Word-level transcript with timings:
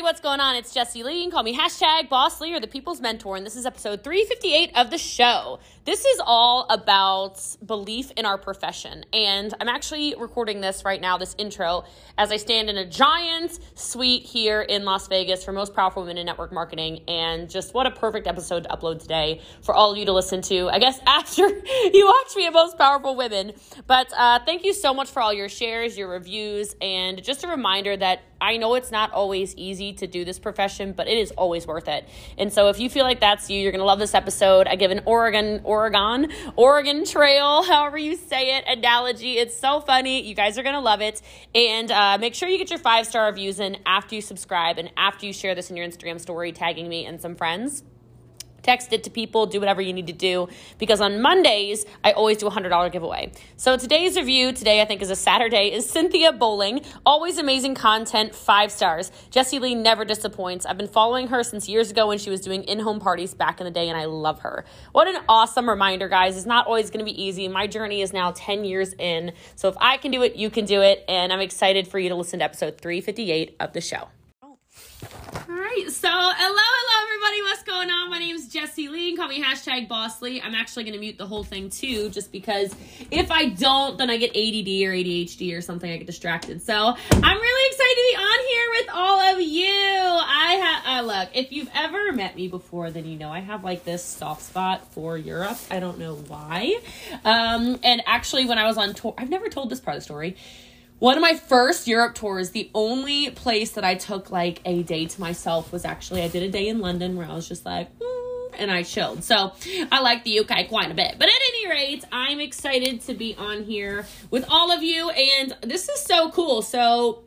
everybody, 0.00 0.14
what's 0.14 0.20
going 0.22 0.40
on? 0.40 0.56
It's 0.56 0.72
Jesse 0.72 1.02
Lee. 1.02 1.16
You 1.16 1.22
can 1.24 1.30
call 1.30 1.42
me 1.42 1.54
hashtag 1.54 2.08
Boss 2.08 2.40
Lee 2.40 2.54
or 2.54 2.60
the 2.60 2.66
People's 2.66 3.02
Mentor, 3.02 3.36
and 3.36 3.44
this 3.44 3.54
is 3.54 3.66
episode 3.66 4.02
358 4.02 4.70
of 4.74 4.90
the 4.90 4.96
show. 4.96 5.58
This 5.84 6.06
is 6.06 6.22
all 6.24 6.66
about 6.70 7.38
belief 7.66 8.10
in 8.12 8.24
our 8.24 8.38
profession, 8.38 9.04
and 9.12 9.52
I'm 9.60 9.68
actually 9.68 10.14
recording 10.18 10.62
this 10.62 10.86
right 10.86 11.02
now, 11.02 11.18
this 11.18 11.34
intro, 11.36 11.84
as 12.16 12.32
I 12.32 12.38
stand 12.38 12.70
in 12.70 12.78
a 12.78 12.88
giant 12.88 13.58
suite 13.74 14.22
here 14.22 14.62
in 14.62 14.86
Las 14.86 15.06
Vegas 15.08 15.44
for 15.44 15.52
Most 15.52 15.74
Powerful 15.74 16.02
Women 16.02 16.16
in 16.16 16.24
Network 16.24 16.50
Marketing, 16.50 17.02
and 17.06 17.50
just 17.50 17.74
what 17.74 17.86
a 17.86 17.90
perfect 17.90 18.26
episode 18.26 18.62
to 18.64 18.70
upload 18.70 19.02
today 19.02 19.42
for 19.60 19.74
all 19.74 19.92
of 19.92 19.98
you 19.98 20.06
to 20.06 20.12
listen 20.12 20.40
to, 20.42 20.70
I 20.70 20.78
guess, 20.78 20.98
after 21.06 21.46
you 21.46 22.06
watch 22.06 22.36
me 22.36 22.46
at 22.46 22.54
Most 22.54 22.78
Powerful 22.78 23.16
Women. 23.16 23.52
But 23.86 24.10
uh, 24.16 24.38
thank 24.46 24.64
you 24.64 24.72
so 24.72 24.94
much 24.94 25.10
for 25.10 25.20
all 25.20 25.34
your 25.34 25.50
shares, 25.50 25.98
your 25.98 26.08
reviews, 26.08 26.74
and 26.80 27.22
just 27.22 27.44
a 27.44 27.48
reminder 27.48 27.98
that 27.98 28.22
I 28.40 28.56
know 28.56 28.74
it's 28.74 28.90
not 28.90 29.12
always 29.12 29.54
easy 29.56 29.92
to 29.94 30.06
do 30.06 30.24
this 30.24 30.38
profession, 30.38 30.92
but 30.92 31.08
it 31.08 31.18
is 31.18 31.30
always 31.32 31.66
worth 31.66 31.88
it. 31.88 32.08
And 32.38 32.52
so 32.52 32.68
if 32.68 32.80
you 32.80 32.88
feel 32.88 33.04
like 33.04 33.20
that's 33.20 33.50
you, 33.50 33.60
you're 33.60 33.72
going 33.72 33.80
to 33.80 33.86
love 33.86 33.98
this 33.98 34.14
episode. 34.14 34.66
I 34.66 34.76
give 34.76 34.90
an 34.90 35.02
Oregon, 35.04 35.60
Oregon, 35.64 36.30
Oregon 36.56 37.04
Trail, 37.04 37.62
however 37.66 37.98
you 37.98 38.16
say 38.16 38.56
it, 38.56 38.64
analogy. 38.66 39.38
It's 39.38 39.56
so 39.56 39.80
funny. 39.80 40.22
You 40.26 40.34
guys 40.34 40.58
are 40.58 40.62
going 40.62 40.74
to 40.74 40.80
love 40.80 41.00
it. 41.00 41.20
And 41.54 41.90
uh, 41.90 42.18
make 42.18 42.34
sure 42.34 42.48
you 42.48 42.58
get 42.58 42.70
your 42.70 42.78
five 42.78 43.06
star 43.06 43.26
reviews 43.26 43.60
in 43.60 43.78
after 43.86 44.14
you 44.14 44.22
subscribe 44.22 44.78
and 44.78 44.90
after 44.96 45.26
you 45.26 45.32
share 45.32 45.54
this 45.54 45.70
in 45.70 45.76
your 45.76 45.86
Instagram 45.86 46.20
story, 46.20 46.52
tagging 46.52 46.88
me 46.88 47.06
and 47.06 47.20
some 47.20 47.34
friends 47.34 47.82
text 48.62 48.92
it 48.92 49.04
to 49.04 49.10
people, 49.10 49.46
do 49.46 49.58
whatever 49.58 49.80
you 49.80 49.92
need 49.92 50.06
to 50.06 50.12
do 50.12 50.48
because 50.78 51.00
on 51.00 51.20
Mondays 51.20 51.84
I 52.04 52.12
always 52.12 52.38
do 52.38 52.46
a 52.46 52.50
$100 52.50 52.92
giveaway. 52.92 53.32
So 53.56 53.76
today's 53.76 54.16
review 54.16 54.52
today 54.52 54.80
I 54.80 54.84
think 54.84 55.02
is 55.02 55.10
a 55.10 55.16
Saturday 55.16 55.72
is 55.72 55.88
Cynthia 55.88 56.32
Bowling. 56.32 56.82
Always 57.04 57.38
amazing 57.38 57.74
content, 57.74 58.34
5 58.34 58.72
stars. 58.72 59.12
Jesse 59.30 59.58
Lee 59.58 59.74
never 59.74 60.04
disappoints. 60.04 60.66
I've 60.66 60.78
been 60.78 60.88
following 60.88 61.28
her 61.28 61.42
since 61.42 61.68
years 61.68 61.90
ago 61.90 62.08
when 62.08 62.18
she 62.18 62.30
was 62.30 62.40
doing 62.40 62.64
in-home 62.64 63.00
parties 63.00 63.34
back 63.34 63.60
in 63.60 63.64
the 63.64 63.70
day 63.70 63.88
and 63.88 63.96
I 63.96 64.06
love 64.06 64.40
her. 64.40 64.64
What 64.92 65.08
an 65.08 65.22
awesome 65.28 65.68
reminder 65.68 66.08
guys. 66.08 66.36
It's 66.36 66.46
not 66.46 66.66
always 66.66 66.90
going 66.90 67.04
to 67.04 67.10
be 67.10 67.22
easy. 67.22 67.48
My 67.48 67.66
journey 67.66 68.02
is 68.02 68.12
now 68.12 68.32
10 68.34 68.64
years 68.64 68.94
in. 68.98 69.32
So 69.56 69.68
if 69.68 69.76
I 69.80 69.96
can 69.96 70.10
do 70.10 70.22
it, 70.22 70.36
you 70.36 70.50
can 70.50 70.64
do 70.64 70.82
it 70.82 71.04
and 71.08 71.32
I'm 71.32 71.40
excited 71.40 71.88
for 71.88 71.98
you 71.98 72.08
to 72.08 72.14
listen 72.14 72.38
to 72.40 72.44
episode 72.44 72.80
358 72.80 73.56
of 73.60 73.72
the 73.72 73.80
show. 73.80 74.08
All 75.02 75.56
right, 75.56 75.86
so 75.88 76.08
hello, 76.10 76.28
hello, 76.36 77.06
everybody. 77.06 77.42
What's 77.42 77.62
going 77.62 77.88
on? 77.88 78.10
My 78.10 78.18
name 78.18 78.36
is 78.36 78.48
Jesse 78.48 78.88
Lee. 78.88 79.16
Call 79.16 79.28
me 79.28 79.42
hashtag 79.42 79.88
Boss 79.88 80.20
Lee. 80.20 80.42
I'm 80.42 80.54
actually 80.54 80.84
going 80.84 80.92
to 80.92 81.00
mute 81.00 81.16
the 81.16 81.26
whole 81.26 81.42
thing 81.42 81.70
too, 81.70 82.10
just 82.10 82.30
because 82.30 82.74
if 83.10 83.30
I 83.30 83.48
don't, 83.48 83.96
then 83.96 84.10
I 84.10 84.18
get 84.18 84.30
ADD 84.30 84.68
or 84.84 84.92
ADHD 84.92 85.56
or 85.56 85.62
something. 85.62 85.90
I 85.90 85.96
get 85.96 86.06
distracted. 86.06 86.60
So 86.60 86.74
I'm 86.74 87.40
really 87.40 87.66
excited 87.70 87.94
to 87.94 88.04
be 88.10 88.16
on 88.16 88.46
here 88.46 88.66
with 88.72 88.88
all 88.92 89.20
of 89.20 89.40
you. 89.40 89.64
I 89.64 90.82
have, 90.84 91.04
uh, 91.04 91.06
look, 91.06 91.30
if 91.34 91.50
you've 91.50 91.70
ever 91.74 92.12
met 92.12 92.36
me 92.36 92.48
before, 92.48 92.90
then 92.90 93.06
you 93.06 93.18
know 93.18 93.30
I 93.30 93.40
have 93.40 93.64
like 93.64 93.84
this 93.84 94.04
soft 94.04 94.42
spot 94.42 94.92
for 94.92 95.16
Europe. 95.16 95.58
I 95.70 95.80
don't 95.80 95.98
know 95.98 96.16
why. 96.16 96.78
Um, 97.24 97.80
and 97.82 98.02
actually, 98.04 98.44
when 98.44 98.58
I 98.58 98.66
was 98.66 98.76
on 98.76 98.92
tour, 98.92 99.14
I've 99.16 99.30
never 99.30 99.48
told 99.48 99.70
this 99.70 99.80
part 99.80 99.96
of 99.96 100.02
the 100.02 100.04
story 100.04 100.36
one 101.00 101.16
of 101.16 101.22
my 101.22 101.34
first 101.34 101.88
Europe 101.88 102.14
tours, 102.14 102.50
the 102.50 102.70
only 102.74 103.30
place 103.30 103.72
that 103.72 103.84
I 103.84 103.94
took 103.94 104.30
like 104.30 104.60
a 104.66 104.82
day 104.82 105.06
to 105.06 105.20
myself 105.20 105.72
was 105.72 105.84
actually 105.84 106.22
I 106.22 106.28
did 106.28 106.42
a 106.42 106.50
day 106.50 106.68
in 106.68 106.78
London 106.78 107.16
where 107.16 107.26
I 107.26 107.34
was 107.34 107.48
just 107.48 107.64
like, 107.64 107.88
mm, 107.98 108.54
and 108.58 108.70
I 108.70 108.82
chilled. 108.82 109.24
So 109.24 109.52
I 109.90 110.00
like 110.00 110.24
the 110.24 110.40
UK 110.40 110.68
quite 110.68 110.90
a 110.90 110.94
bit. 110.94 111.16
But 111.18 111.28
at 111.28 111.40
any 111.48 111.68
rate, 111.70 112.04
I'm 112.12 112.38
excited 112.38 113.00
to 113.02 113.14
be 113.14 113.34
on 113.36 113.64
here 113.64 114.06
with 114.30 114.44
all 114.50 114.70
of 114.70 114.82
you, 114.82 115.08
and 115.08 115.56
this 115.62 115.88
is 115.88 116.00
so 116.00 116.30
cool. 116.32 116.60
So 116.60 117.24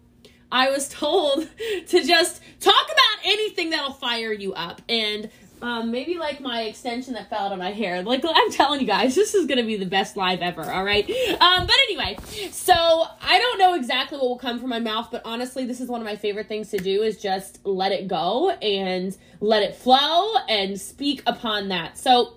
I 0.51 0.69
was 0.69 0.87
told 1.01 1.49
to 1.87 2.03
just 2.03 2.41
talk 2.59 2.85
about 2.85 3.25
anything 3.25 3.71
that'll 3.71 3.93
fire 3.93 4.31
you 4.31 4.53
up. 4.53 4.83
And 4.87 5.31
um, 5.63 5.91
maybe 5.91 6.17
like 6.17 6.41
my 6.41 6.63
extension 6.63 7.13
that 7.13 7.29
fell 7.29 7.45
out 7.45 7.53
of 7.53 7.57
my 7.57 7.71
hair. 7.71 8.03
Like 8.03 8.21
I'm 8.27 8.51
telling 8.51 8.81
you 8.81 8.85
guys, 8.85 9.15
this 9.15 9.33
is 9.33 9.45
gonna 9.45 9.63
be 9.63 9.77
the 9.77 9.85
best 9.85 10.17
live 10.17 10.41
ever. 10.41 10.61
All 10.61 10.83
right. 10.83 11.09
Um, 11.09 11.65
but 11.65 11.75
anyway, 11.87 12.17
so 12.51 12.73
I 12.73 13.39
don't 13.39 13.57
know 13.57 13.73
exactly 13.73 14.17
what 14.17 14.27
will 14.27 14.37
come 14.37 14.59
from 14.59 14.69
my 14.69 14.79
mouth, 14.79 15.07
but 15.09 15.21
honestly, 15.23 15.65
this 15.65 15.79
is 15.79 15.87
one 15.87 16.01
of 16.01 16.05
my 16.05 16.17
favorite 16.17 16.49
things 16.49 16.69
to 16.71 16.77
do 16.77 17.01
is 17.01 17.17
just 17.17 17.65
let 17.65 17.93
it 17.93 18.09
go 18.09 18.49
and 18.49 19.17
let 19.39 19.63
it 19.63 19.75
flow 19.75 20.35
and 20.49 20.79
speak 20.79 21.23
upon 21.25 21.69
that. 21.69 21.97
So. 21.97 22.35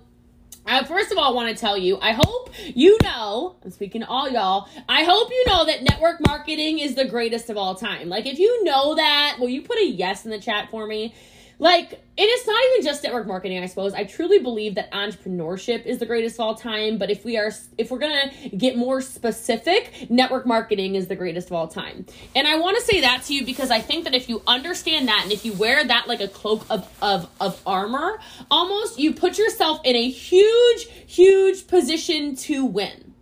Uh, 0.69 0.83
first 0.83 1.13
of 1.13 1.19
all, 1.19 1.31
I 1.31 1.33
want 1.33 1.49
to 1.49 1.55
tell 1.55 1.79
you, 1.79 1.97
I 2.01 2.11
hope 2.11 2.53
you 2.75 2.99
know, 3.05 3.55
I'm 3.65 3.71
speaking 3.71 4.01
to 4.01 4.09
all 4.09 4.29
y'all, 4.29 4.69
I 4.89 5.05
hope 5.05 5.31
you 5.31 5.45
know 5.47 5.65
that 5.65 5.85
network 5.85 6.17
marketing 6.27 6.81
is 6.81 6.97
the 6.97 7.05
greatest 7.05 7.49
of 7.51 7.57
all 7.57 7.77
time. 7.77 8.09
Like, 8.09 8.27
if 8.27 8.41
you 8.41 8.65
know 8.65 8.97
that, 8.97 9.37
will 9.39 9.49
you 9.49 9.63
put 9.63 9.79
a 9.79 9.87
yes 9.87 10.25
in 10.25 10.33
the 10.33 10.41
chat 10.41 10.69
for 10.73 10.89
me? 10.89 11.15
Like 11.59 11.93
and 11.93 12.01
it 12.19 12.31
is 12.31 12.47
not 12.47 12.63
even 12.71 12.85
just 12.85 13.03
network 13.03 13.27
marketing 13.27 13.63
i 13.63 13.67
suppose. 13.67 13.95
I 13.95 14.05
truly 14.05 14.39
believe 14.39 14.75
that 14.75 14.91
entrepreneurship 14.93 15.85
is 15.85 15.99
the 15.99 16.07
greatest 16.07 16.37
of 16.37 16.41
all 16.41 16.55
time 16.55 16.99
but 16.99 17.11
if 17.11 17.25
we 17.25 17.37
are 17.37 17.53
if 17.79 17.91
we're 17.91 17.99
gonna 17.99 18.31
get 18.57 18.77
more 18.77 19.01
specific 19.01 20.11
network 20.11 20.47
marketing 20.47 20.95
is 20.95 21.09
the 21.09 21.17
greatest 21.17 21.49
of 21.49 21.55
all 21.55 21.69
time. 21.69 22.07
And 22.35 22.47
i 22.47 22.59
want 22.59 22.77
to 22.77 22.83
say 22.83 23.01
that 23.01 23.23
to 23.25 23.35
you 23.35 23.45
because 23.45 23.71
i 23.71 23.81
think 23.81 24.05
that 24.05 24.15
if 24.15 24.29
you 24.29 24.43
understand 24.47 25.09
that 25.09 25.21
and 25.25 25.33
if 25.33 25.45
you 25.45 25.53
wear 25.55 25.85
that 25.85 26.09
like 26.09 26.21
a 26.21 26.29
cloak 26.29 26.67
of 26.71 26.89
of, 27.03 27.29
of 27.41 27.61
armor 27.67 28.19
almost 28.51 28.99
you 28.99 29.13
put 29.15 29.39
yourself 29.39 29.81
in 29.85 29.97
a 29.97 30.09
huge 30.11 30.89
huge 31.07 31.67
position 31.67 32.37
to 32.37 32.65
win. 32.65 33.15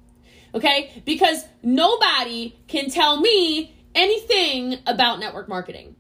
Okay? 0.55 1.03
Because 1.05 1.45
nobody 1.63 2.57
can 2.69 2.89
tell 2.91 3.21
me 3.21 3.75
anything 3.95 4.79
about 4.87 5.21
network 5.21 5.49
marketing 5.49 5.95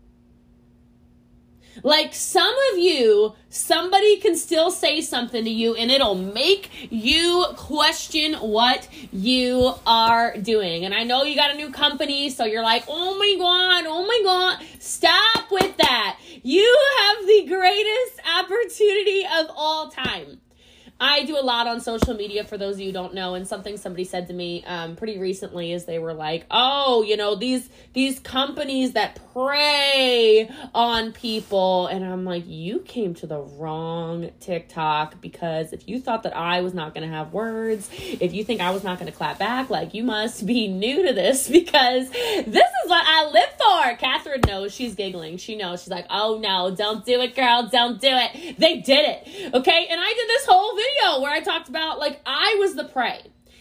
like 1.82 2.14
some 2.14 2.54
of 2.72 2.78
you, 2.78 3.34
somebody 3.48 4.18
can 4.18 4.36
still 4.36 4.70
say 4.70 5.00
something 5.00 5.44
to 5.44 5.50
you 5.50 5.74
and 5.74 5.90
it'll 5.90 6.14
make 6.14 6.70
you 6.90 7.44
question 7.56 8.34
what 8.34 8.88
you 9.12 9.74
are 9.86 10.36
doing. 10.36 10.84
And 10.84 10.94
I 10.94 11.04
know 11.04 11.24
you 11.24 11.36
got 11.36 11.50
a 11.50 11.56
new 11.56 11.70
company, 11.70 12.30
so 12.30 12.44
you're 12.44 12.62
like, 12.62 12.84
oh 12.88 13.18
my 13.18 13.34
God, 13.38 13.84
oh 13.86 14.06
my 14.06 14.20
God. 14.24 14.66
Stop 14.78 15.50
with 15.50 15.76
that. 15.78 16.18
You 16.42 16.78
have 16.98 17.26
the 17.26 17.46
greatest 17.48 18.20
opportunity 18.38 19.24
of 19.24 19.50
all 19.56 19.90
time. 19.90 20.40
I 21.06 21.24
do 21.24 21.38
a 21.38 21.44
lot 21.44 21.66
on 21.66 21.82
social 21.82 22.14
media 22.14 22.44
for 22.44 22.56
those 22.56 22.76
of 22.76 22.80
you 22.80 22.86
who 22.86 22.92
don't 22.94 23.12
know, 23.12 23.34
and 23.34 23.46
something 23.46 23.76
somebody 23.76 24.04
said 24.04 24.28
to 24.28 24.32
me 24.32 24.64
um, 24.64 24.96
pretty 24.96 25.18
recently 25.18 25.70
is 25.70 25.84
they 25.84 25.98
were 25.98 26.14
like, 26.14 26.46
"Oh, 26.50 27.02
you 27.02 27.18
know 27.18 27.34
these 27.34 27.68
these 27.92 28.18
companies 28.18 28.92
that 28.92 29.20
prey 29.34 30.48
on 30.74 31.12
people," 31.12 31.88
and 31.88 32.02
I'm 32.02 32.24
like, 32.24 32.44
"You 32.46 32.78
came 32.80 33.12
to 33.16 33.26
the 33.26 33.38
wrong 33.38 34.30
TikTok 34.40 35.20
because 35.20 35.74
if 35.74 35.86
you 35.86 36.00
thought 36.00 36.22
that 36.22 36.34
I 36.34 36.62
was 36.62 36.72
not 36.72 36.94
going 36.94 37.06
to 37.06 37.14
have 37.14 37.34
words, 37.34 37.90
if 37.92 38.32
you 38.32 38.42
think 38.42 38.62
I 38.62 38.70
was 38.70 38.82
not 38.82 38.98
going 38.98 39.12
to 39.12 39.16
clap 39.16 39.38
back, 39.38 39.68
like 39.68 39.92
you 39.92 40.04
must 40.04 40.46
be 40.46 40.68
new 40.68 41.06
to 41.06 41.12
this 41.12 41.48
because 41.58 42.08
this 42.08 42.46
is 42.46 42.88
what 42.88 43.04
I 43.06 43.30
live 43.30 43.50
for." 43.58 43.96
Catherine 43.98 44.40
knows 44.46 44.74
she's 44.74 44.94
giggling. 44.94 45.36
She 45.36 45.54
knows 45.54 45.82
she's 45.82 45.90
like, 45.90 46.06
"Oh 46.08 46.38
no, 46.42 46.74
don't 46.74 47.04
do 47.04 47.20
it, 47.20 47.36
girl, 47.36 47.68
don't 47.70 48.00
do 48.00 48.08
it." 48.10 48.56
They 48.58 48.80
did 48.80 49.04
it, 49.06 49.54
okay, 49.54 49.86
and 49.90 50.00
I 50.00 50.14
did 50.14 50.28
this 50.28 50.46
whole 50.46 50.74
video 50.74 50.93
where 51.20 51.32
I 51.32 51.40
talked 51.40 51.68
about 51.68 51.98
like 51.98 52.20
I 52.26 52.56
was 52.58 52.74
the 52.74 52.84
prey. 52.84 53.20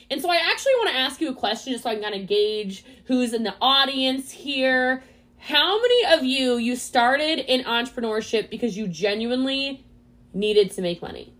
And 0.10 0.22
so 0.22 0.30
I 0.30 0.36
actually 0.36 0.74
want 0.76 0.90
to 0.90 0.96
ask 0.96 1.22
you 1.22 1.30
a 1.30 1.36
question 1.36 1.74
just 1.74 1.84
so 1.84 1.90
I 1.90 1.96
can 1.96 2.04
kind 2.04 2.16
of 2.16 2.28
gauge 2.28 2.86
who's 3.06 3.34
in 3.34 3.44
the 3.44 3.56
audience 3.62 4.32
here. 4.32 5.04
How 5.38 5.80
many 5.82 6.06
of 6.14 6.24
you 6.24 6.58
you 6.58 6.76
started 6.76 7.40
in 7.40 7.64
entrepreneurship 7.66 8.50
because 8.50 8.78
you 8.78 8.88
genuinely 8.88 9.86
needed 10.34 10.72
to 10.72 10.82
make 10.82 11.02
money? 11.02 11.34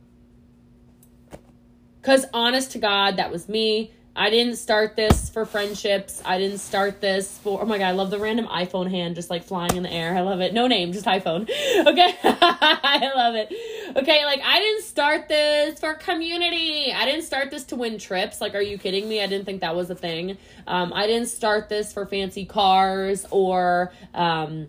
Cuz 2.02 2.26
honest 2.34 2.72
to 2.72 2.80
God, 2.80 3.18
that 3.18 3.32
was 3.32 3.48
me. 3.48 3.94
I 4.16 4.30
didn't 4.30 4.58
start 4.58 4.96
this 4.96 5.30
for 5.30 5.44
friendships. 5.44 6.22
I 6.24 6.38
didn't 6.38 6.60
start 6.60 7.02
this 7.02 7.36
for 7.40 7.62
oh 7.62 7.66
my 7.66 7.80
god, 7.80 7.88
I 7.88 7.92
love 7.92 8.12
the 8.12 8.20
random 8.20 8.46
iPhone 8.46 8.90
hand 8.90 9.16
just 9.16 9.32
like 9.32 9.44
flying 9.44 9.76
in 9.76 9.82
the 9.82 9.92
air. 9.92 10.16
I 10.16 10.22
love 10.22 10.40
it. 10.40 10.54
No 10.54 10.68
name, 10.68 10.94
just 10.94 11.06
iPhone. 11.06 11.50
Okay. 11.84 12.16
I 12.24 13.12
love 13.16 13.36
it. 13.36 13.52
Okay, 13.98 14.26
like 14.26 14.42
I 14.44 14.60
didn't 14.60 14.84
start 14.84 15.28
this 15.28 15.80
for 15.80 15.96
community. 15.96 16.94
I 16.94 17.06
didn't 17.06 17.24
start 17.24 17.52
this 17.52 17.64
to 17.66 17.76
win 17.76 17.98
trips. 17.98 18.40
Like, 18.40 18.54
are 18.56 18.62
you 18.62 18.78
kidding 18.78 19.10
me? 19.10 19.22
I 19.22 19.28
didn't 19.28 19.46
think 19.46 19.62
that 19.62 19.76
was 19.76 19.90
a 19.90 19.96
thing. 19.96 20.38
Um, 20.68 20.94
I 20.94 21.08
didn't 21.08 21.28
start 21.28 21.70
this 21.70 21.92
for 21.92 22.06
fancy 22.06 22.46
cars 22.46 23.26
or 23.32 23.92
um 24.14 24.68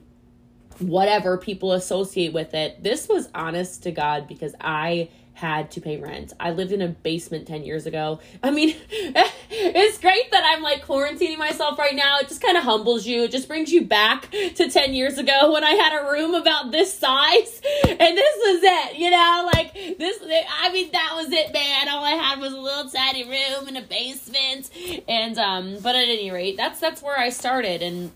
whatever 0.79 1.39
people 1.39 1.73
associate 1.73 2.33
with 2.33 2.55
it. 2.55 2.83
This 2.83 3.09
was 3.09 3.29
honest 3.35 3.85
to 3.85 3.93
God 3.93 4.27
because 4.27 4.55
I 4.61 5.11
had 5.35 5.73
to 5.73 5.81
pay 5.81 5.99
rent. 5.99 6.33
I 6.39 6.53
lived 6.53 6.71
in 6.71 6.81
a 6.81 6.89
basement 6.89 7.49
10 7.49 7.65
years 7.65 7.87
ago. 7.87 8.21
I 8.43 8.53
mean, 8.53 8.77
it's 9.51 9.99
great 9.99 10.31
that 10.31 10.45
I'm 10.45 10.63
like 10.63 10.87
quarantining 10.87 11.39
myself 11.39 11.77
right 11.77 11.95
now. 11.95 12.19
It 12.21 12.29
just 12.29 12.41
kind 12.41 12.57
of 12.57 12.63
humbles 12.63 13.05
you. 13.05 13.25
It 13.25 13.33
just 13.33 13.49
brings 13.49 13.73
you 13.73 13.85
back 13.85 14.31
to 14.31 14.71
10 14.71 14.95
years 14.95 15.19
ago 15.19 15.53
when 15.53 15.65
I 15.65 15.73
had 15.73 16.01
a 16.01 16.11
room 16.11 16.35
about 16.35 16.71
this 16.71 16.97
size 16.97 17.61
and 17.85 17.99
this 18.17 18.37
was 18.37 18.61
it, 18.63 18.97
you 18.97 19.11
know, 19.11 19.51
like 19.53 19.75
this, 19.75 20.19
I 20.63 20.73
mean, 20.73 20.91
that 20.93 21.13
was 21.17 21.33
it, 21.33 21.53
man. 21.53 21.89
All 21.89 22.05
I 22.05 22.13
had 22.13 22.39
was 22.39 22.53
a 22.53 22.59
little 22.59 22.89
tiny 22.89 23.25
room 23.25 23.69
in 23.69 23.77
a 23.77 23.83
basement. 23.83 24.71
And, 25.09 25.37
um, 25.37 25.79
but 25.83 25.97
at 25.97 26.09
any 26.09 26.31
rate, 26.31 26.57
that's, 26.57 26.79
that's 26.79 27.03
where 27.03 27.19
I 27.19 27.31
started. 27.31 27.83
And, 27.83 28.13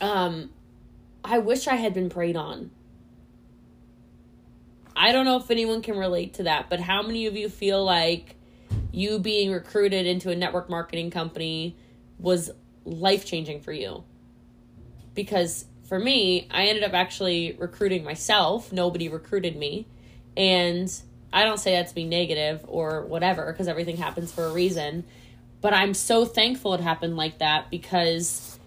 um, 0.00 0.50
I 1.24 1.38
wish 1.38 1.68
I 1.68 1.76
had 1.76 1.92
been 1.94 2.08
preyed 2.08 2.36
on. 2.36 2.70
I 4.96 5.12
don't 5.12 5.24
know 5.24 5.36
if 5.36 5.50
anyone 5.50 5.82
can 5.82 5.96
relate 5.96 6.34
to 6.34 6.44
that, 6.44 6.68
but 6.68 6.80
how 6.80 7.02
many 7.02 7.26
of 7.26 7.36
you 7.36 7.48
feel 7.48 7.84
like 7.84 8.36
you 8.90 9.18
being 9.18 9.50
recruited 9.50 10.06
into 10.06 10.30
a 10.30 10.36
network 10.36 10.68
marketing 10.68 11.10
company 11.10 11.76
was 12.18 12.50
life 12.84 13.24
changing 13.24 13.60
for 13.60 13.72
you? 13.72 14.04
Because 15.14 15.66
for 15.84 15.98
me, 15.98 16.48
I 16.50 16.66
ended 16.66 16.84
up 16.84 16.94
actually 16.94 17.56
recruiting 17.58 18.04
myself. 18.04 18.72
Nobody 18.72 19.08
recruited 19.08 19.56
me. 19.56 19.86
And 20.36 20.90
I 21.32 21.44
don't 21.44 21.58
say 21.58 21.72
that 21.72 21.88
to 21.88 21.94
be 21.94 22.04
negative 22.04 22.64
or 22.66 23.02
whatever, 23.06 23.52
because 23.52 23.68
everything 23.68 23.96
happens 23.96 24.32
for 24.32 24.44
a 24.44 24.52
reason. 24.52 25.04
But 25.60 25.74
I'm 25.74 25.94
so 25.94 26.24
thankful 26.24 26.74
it 26.74 26.80
happened 26.80 27.16
like 27.16 27.38
that 27.38 27.70
because 27.70 28.58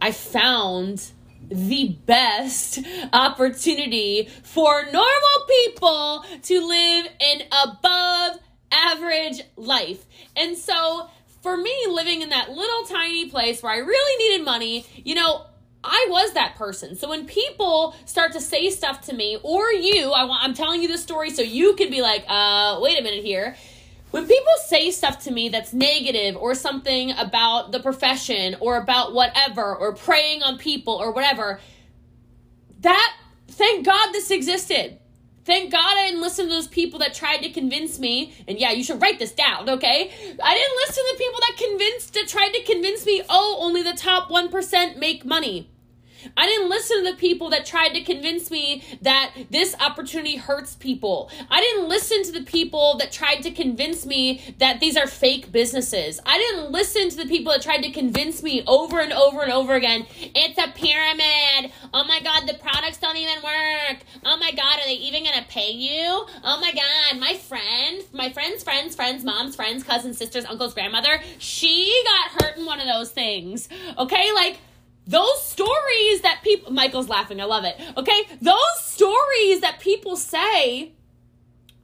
I 0.00 0.12
found 0.12 1.04
the 1.48 1.96
best 2.06 2.80
opportunity 3.12 4.28
for 4.42 4.84
normal 4.84 5.46
people 5.48 6.24
to 6.42 6.66
live 6.66 7.06
an 7.20 7.42
above 7.64 8.38
average 8.70 9.42
life. 9.56 10.04
And 10.36 10.56
so, 10.56 11.08
for 11.42 11.56
me, 11.56 11.74
living 11.88 12.22
in 12.22 12.30
that 12.30 12.50
little 12.50 12.84
tiny 12.84 13.28
place 13.28 13.62
where 13.62 13.72
I 13.72 13.78
really 13.78 14.24
needed 14.24 14.44
money, 14.44 14.86
you 14.96 15.14
know, 15.14 15.46
I 15.84 16.06
was 16.08 16.32
that 16.32 16.56
person. 16.56 16.96
So 16.96 17.10
when 17.10 17.26
people 17.26 17.94
start 18.06 18.32
to 18.32 18.40
say 18.40 18.70
stuff 18.70 19.02
to 19.02 19.14
me, 19.14 19.38
or 19.42 19.70
you, 19.70 20.12
I 20.12 20.24
want, 20.24 20.42
I'm 20.42 20.54
telling 20.54 20.80
you 20.80 20.88
this 20.88 21.02
story 21.02 21.30
so 21.30 21.42
you 21.42 21.74
can 21.74 21.90
be 21.90 22.00
like, 22.00 22.24
uh, 22.26 22.78
wait 22.80 22.98
a 22.98 23.02
minute 23.02 23.22
here. 23.22 23.56
When 24.14 24.28
people 24.28 24.52
say 24.66 24.92
stuff 24.92 25.24
to 25.24 25.32
me 25.32 25.48
that's 25.48 25.72
negative 25.72 26.36
or 26.36 26.54
something 26.54 27.10
about 27.18 27.72
the 27.72 27.80
profession 27.80 28.54
or 28.60 28.76
about 28.76 29.12
whatever 29.12 29.74
or 29.74 29.92
preying 29.92 30.40
on 30.40 30.56
people 30.56 30.94
or 30.94 31.10
whatever, 31.10 31.58
that, 32.82 33.16
thank 33.48 33.84
God 33.84 34.12
this 34.12 34.30
existed. 34.30 35.00
Thank 35.44 35.72
God 35.72 35.98
I 35.98 36.06
didn't 36.06 36.20
listen 36.20 36.46
to 36.46 36.52
those 36.52 36.68
people 36.68 37.00
that 37.00 37.12
tried 37.12 37.38
to 37.38 37.50
convince 37.50 37.98
me. 37.98 38.32
And 38.46 38.56
yeah, 38.56 38.70
you 38.70 38.84
should 38.84 39.02
write 39.02 39.18
this 39.18 39.32
down, 39.32 39.68
okay? 39.68 40.12
I 40.40 40.54
didn't 40.54 40.76
listen 40.86 41.02
to 41.02 41.10
the 41.10 41.18
people 41.18 41.40
that 41.40 41.56
convinced, 41.56 42.14
that 42.14 42.28
tried 42.28 42.50
to 42.50 42.62
convince 42.62 43.04
me, 43.04 43.20
oh, 43.28 43.58
only 43.58 43.82
the 43.82 43.94
top 43.94 44.30
1% 44.30 44.96
make 44.96 45.24
money. 45.24 45.73
I 46.36 46.46
didn't 46.46 46.68
listen 46.68 47.04
to 47.04 47.10
the 47.12 47.16
people 47.16 47.50
that 47.50 47.66
tried 47.66 47.90
to 47.90 48.02
convince 48.02 48.50
me 48.50 48.82
that 49.02 49.32
this 49.50 49.74
opportunity 49.80 50.36
hurts 50.36 50.74
people. 50.74 51.30
I 51.50 51.60
didn't 51.60 51.88
listen 51.88 52.22
to 52.24 52.32
the 52.32 52.42
people 52.42 52.96
that 52.98 53.12
tried 53.12 53.42
to 53.42 53.50
convince 53.50 54.06
me 54.06 54.54
that 54.58 54.80
these 54.80 54.96
are 54.96 55.06
fake 55.06 55.52
businesses. 55.52 56.20
I 56.26 56.38
didn't 56.38 56.70
listen 56.70 57.08
to 57.10 57.16
the 57.16 57.26
people 57.26 57.52
that 57.52 57.62
tried 57.62 57.82
to 57.82 57.90
convince 57.90 58.42
me 58.42 58.62
over 58.66 59.00
and 59.00 59.12
over 59.12 59.42
and 59.42 59.52
over 59.52 59.74
again 59.74 60.06
it's 60.34 60.58
a 60.58 60.68
pyramid. 60.72 61.72
Oh 61.92 62.04
my 62.04 62.20
God, 62.20 62.46
the 62.46 62.54
products 62.54 62.98
don't 62.98 63.16
even 63.16 63.36
work. 63.42 63.98
Oh 64.24 64.36
my 64.36 64.52
God, 64.52 64.78
are 64.78 64.84
they 64.84 64.94
even 64.94 65.24
going 65.24 65.38
to 65.38 65.48
pay 65.48 65.70
you? 65.70 66.26
Oh 66.44 66.60
my 66.60 66.72
God, 66.72 67.20
my 67.20 67.34
friend, 67.34 68.02
my 68.12 68.30
friend's 68.30 68.62
friend's 68.62 68.96
friend's 68.96 69.24
mom's 69.24 69.56
friends, 69.56 69.84
cousins, 69.84 70.18
sisters, 70.18 70.44
uncles, 70.44 70.74
grandmother, 70.74 71.20
she 71.38 72.02
got 72.04 72.42
hurt 72.42 72.56
in 72.56 72.66
one 72.66 72.80
of 72.80 72.86
those 72.86 73.10
things. 73.10 73.68
Okay, 73.98 74.32
like, 74.32 74.58
those 75.06 75.44
stories 75.44 76.22
that 76.22 76.40
people 76.42 76.72
Michael's 76.72 77.08
laughing, 77.08 77.40
I 77.40 77.44
love 77.44 77.64
it. 77.64 77.76
Okay? 77.96 78.22
Those 78.40 78.80
stories 78.80 79.60
that 79.60 79.78
people 79.80 80.16
say, 80.16 80.92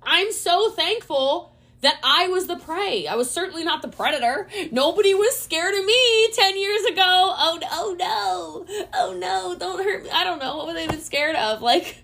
I'm 0.03 0.33
so 0.33 0.71
thankful 0.71 1.55
that 1.83 1.99
I 2.03 2.29
was 2.29 2.47
the 2.47 2.57
prey. 2.57 3.07
I 3.07 3.15
was 3.17 3.31
certainly 3.31 3.65
not 3.65 3.83
the 3.83 3.89
predator. 3.89 4.49
Nobody 4.71 5.15
was 5.15 5.39
scared 5.39 5.75
of 5.75 5.85
me 5.85 6.29
10 6.33 6.59
years 6.59 6.85
ago. 6.85 7.03
Oh, 7.03 7.59
no, 7.61 7.69
oh 7.73 7.97
no. 7.99 8.87
Oh 8.95 9.15
no, 9.19 9.57
don't 9.59 9.83
hurt 9.83 10.05
me. 10.05 10.11
I 10.11 10.25
don't 10.25 10.39
know. 10.39 10.57
What 10.57 10.67
were 10.67 10.75
they 10.75 10.85
even 10.85 11.01
scared 11.01 11.37
of? 11.37 11.63
Like, 11.63 12.03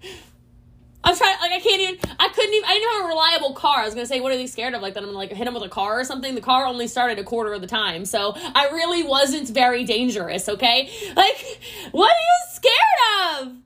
I'm 1.06 1.16
trying, 1.16 1.38
like, 1.40 1.52
I 1.52 1.60
can't 1.60 1.80
even, 1.80 1.98
I 2.18 2.28
couldn't 2.28 2.52
even, 2.52 2.68
I 2.68 2.72
didn't 2.74 2.92
have 2.94 3.04
a 3.04 3.08
reliable 3.08 3.54
car. 3.54 3.78
I 3.78 3.84
was 3.84 3.94
gonna 3.94 4.06
say, 4.06 4.20
what 4.20 4.32
are 4.32 4.36
they 4.36 4.48
scared 4.48 4.74
of? 4.74 4.82
Like, 4.82 4.94
that 4.94 5.04
I'm 5.04 5.06
gonna, 5.06 5.16
like, 5.16 5.30
hit 5.30 5.44
them 5.44 5.54
with 5.54 5.62
a 5.62 5.68
car 5.68 6.00
or 6.00 6.04
something? 6.04 6.34
The 6.34 6.40
car 6.40 6.66
only 6.66 6.88
started 6.88 7.20
a 7.20 7.24
quarter 7.24 7.54
of 7.54 7.60
the 7.60 7.68
time, 7.68 8.04
so 8.04 8.34
I 8.36 8.70
really 8.72 9.04
wasn't 9.04 9.48
very 9.48 9.84
dangerous, 9.84 10.48
okay? 10.48 10.90
Like, 11.14 11.60
what 11.92 12.10
are 12.10 12.14
you 12.14 12.54
scared 12.54 13.46
of? 13.46 13.56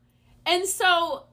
And 0.44 0.66
so, 0.66 1.25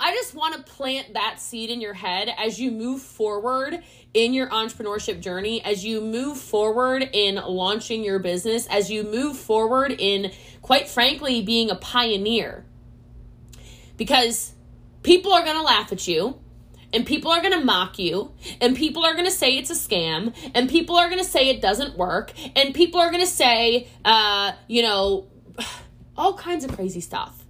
I 0.00 0.12
just 0.12 0.34
want 0.34 0.54
to 0.54 0.72
plant 0.72 1.14
that 1.14 1.38
seed 1.38 1.70
in 1.70 1.80
your 1.82 1.94
head 1.94 2.30
as 2.38 2.58
you 2.58 2.70
move 2.70 3.02
forward 3.02 3.82
in 4.14 4.32
your 4.32 4.48
entrepreneurship 4.48 5.20
journey, 5.20 5.62
as 5.62 5.84
you 5.84 6.00
move 6.00 6.38
forward 6.38 7.08
in 7.12 7.36
launching 7.36 8.04
your 8.04 8.18
business, 8.18 8.66
as 8.68 8.90
you 8.90 9.02
move 9.04 9.36
forward 9.36 9.94
in, 9.98 10.32
quite 10.62 10.88
frankly, 10.88 11.42
being 11.42 11.70
a 11.70 11.76
pioneer. 11.76 12.64
Because 13.96 14.52
people 15.06 15.32
are 15.32 15.44
going 15.44 15.56
to 15.56 15.62
laugh 15.62 15.92
at 15.92 16.08
you 16.08 16.36
and 16.92 17.06
people 17.06 17.30
are 17.30 17.40
going 17.40 17.52
to 17.52 17.64
mock 17.64 17.96
you 17.96 18.32
and 18.60 18.76
people 18.76 19.04
are 19.04 19.12
going 19.12 19.24
to 19.24 19.30
say 19.30 19.56
it's 19.56 19.70
a 19.70 19.74
scam 19.74 20.34
and 20.52 20.68
people 20.68 20.96
are 20.96 21.08
going 21.08 21.22
to 21.22 21.28
say 21.28 21.48
it 21.48 21.62
doesn't 21.62 21.96
work 21.96 22.32
and 22.56 22.74
people 22.74 22.98
are 22.98 23.08
going 23.12 23.22
to 23.22 23.30
say 23.30 23.86
uh, 24.04 24.50
you 24.66 24.82
know 24.82 25.28
all 26.16 26.34
kinds 26.34 26.64
of 26.64 26.74
crazy 26.74 27.00
stuff. 27.00 27.44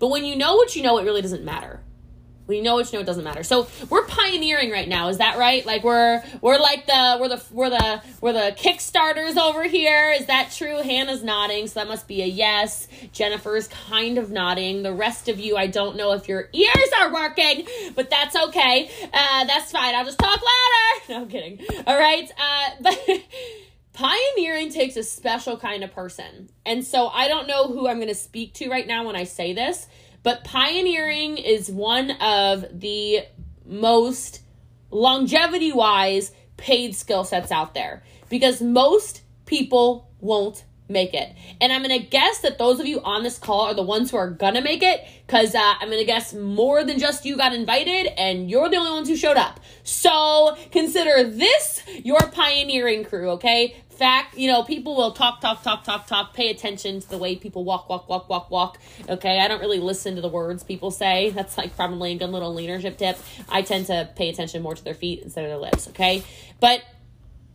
But 0.00 0.08
when 0.08 0.24
you 0.24 0.34
know 0.34 0.56
what 0.56 0.74
you 0.74 0.82
know 0.82 0.98
it 0.98 1.04
really 1.04 1.22
doesn't 1.22 1.44
matter 1.44 1.80
we 2.46 2.60
know 2.60 2.76
which 2.76 2.92
know 2.92 3.00
it 3.00 3.06
doesn't 3.06 3.24
matter. 3.24 3.42
So 3.42 3.68
we're 3.88 4.06
pioneering 4.06 4.70
right 4.70 4.88
now. 4.88 5.08
Is 5.08 5.18
that 5.18 5.38
right? 5.38 5.64
Like 5.66 5.82
we're 5.84 6.22
we're 6.40 6.58
like 6.58 6.86
the 6.86 7.18
we're 7.20 7.28
the 7.28 7.42
we're 7.50 7.70
the 7.70 8.02
we're 8.20 8.32
the 8.32 8.54
kickstarters 8.56 9.36
over 9.36 9.64
here. 9.64 10.12
Is 10.12 10.26
that 10.26 10.52
true? 10.52 10.76
Hannah's 10.82 11.22
nodding, 11.22 11.66
so 11.66 11.80
that 11.80 11.88
must 11.88 12.06
be 12.06 12.22
a 12.22 12.26
yes. 12.26 12.88
Jennifer's 13.12 13.68
kind 13.68 14.18
of 14.18 14.30
nodding. 14.30 14.82
The 14.82 14.92
rest 14.92 15.28
of 15.28 15.40
you, 15.40 15.56
I 15.56 15.66
don't 15.66 15.96
know 15.96 16.12
if 16.12 16.28
your 16.28 16.48
ears 16.52 16.90
are 17.00 17.12
working, 17.12 17.66
but 17.94 18.10
that's 18.10 18.36
okay. 18.36 18.90
Uh, 19.12 19.44
that's 19.44 19.72
fine. 19.72 19.94
I'll 19.94 20.04
just 20.04 20.18
talk 20.18 20.40
louder. 20.40 20.42
No, 21.08 21.20
I'm 21.20 21.28
kidding. 21.28 21.60
All 21.86 21.98
right. 21.98 22.28
Uh, 22.38 22.70
but. 22.80 23.24
Pioneering 23.92 24.68
takes 24.68 24.96
a 24.96 25.02
special 25.02 25.56
kind 25.56 25.82
of 25.82 25.90
person. 25.90 26.50
And 26.66 26.84
so 26.84 27.08
I 27.08 27.28
don't 27.28 27.46
know 27.48 27.68
who 27.68 27.88
I'm 27.88 27.96
going 27.96 28.08
to 28.08 28.14
speak 28.14 28.52
to 28.54 28.68
right 28.68 28.86
now 28.86 29.06
when 29.06 29.16
I 29.16 29.24
say 29.24 29.54
this, 29.54 29.86
but 30.26 30.42
pioneering 30.42 31.38
is 31.38 31.70
one 31.70 32.10
of 32.20 32.64
the 32.80 33.20
most 33.64 34.40
longevity 34.90 35.70
wise 35.70 36.32
paid 36.56 36.96
skill 36.96 37.22
sets 37.22 37.52
out 37.52 37.74
there 37.74 38.02
because 38.28 38.60
most 38.60 39.22
people 39.44 40.10
won't 40.18 40.64
make 40.88 41.14
it. 41.14 41.34
And 41.60 41.72
I'm 41.72 41.82
going 41.82 42.00
to 42.00 42.06
guess 42.06 42.40
that 42.40 42.58
those 42.58 42.80
of 42.80 42.86
you 42.86 43.00
on 43.02 43.22
this 43.22 43.38
call 43.38 43.62
are 43.62 43.74
the 43.74 43.82
ones 43.82 44.10
who 44.10 44.16
are 44.16 44.30
going 44.30 44.54
to 44.54 44.60
make 44.60 44.82
it 44.82 45.04
because 45.26 45.54
uh, 45.54 45.74
I'm 45.80 45.88
going 45.88 45.98
to 46.00 46.04
guess 46.04 46.32
more 46.32 46.84
than 46.84 46.98
just 46.98 47.24
you 47.24 47.36
got 47.36 47.54
invited 47.54 48.06
and 48.18 48.50
you're 48.50 48.68
the 48.68 48.76
only 48.76 48.92
ones 48.92 49.08
who 49.08 49.16
showed 49.16 49.36
up. 49.36 49.60
So 49.82 50.56
consider 50.70 51.24
this 51.24 51.82
your 52.04 52.20
pioneering 52.20 53.04
crew, 53.04 53.30
okay? 53.30 53.76
fact, 53.96 54.36
you 54.36 54.46
know, 54.46 54.62
people 54.62 54.94
will 54.94 55.12
talk, 55.12 55.40
talk, 55.40 55.62
talk, 55.62 55.84
talk, 55.84 56.06
talk, 56.06 56.34
pay 56.34 56.50
attention 56.50 57.00
to 57.00 57.08
the 57.08 57.18
way 57.18 57.34
people 57.34 57.64
walk, 57.64 57.88
walk, 57.88 58.08
walk, 58.08 58.28
walk, 58.28 58.50
walk. 58.50 58.78
Okay, 59.08 59.40
I 59.40 59.48
don't 59.48 59.60
really 59.60 59.80
listen 59.80 60.14
to 60.16 60.20
the 60.20 60.28
words 60.28 60.62
people 60.62 60.90
say. 60.90 61.30
That's 61.34 61.56
like 61.58 61.74
probably 61.74 62.12
a 62.12 62.18
good 62.18 62.30
little 62.30 62.54
leadership 62.54 62.98
tip. 62.98 63.18
I 63.48 63.62
tend 63.62 63.86
to 63.86 64.10
pay 64.14 64.28
attention 64.28 64.62
more 64.62 64.74
to 64.74 64.84
their 64.84 64.94
feet 64.94 65.22
instead 65.22 65.44
of 65.44 65.50
their 65.50 65.58
lips, 65.58 65.88
okay? 65.88 66.22
But 66.60 66.82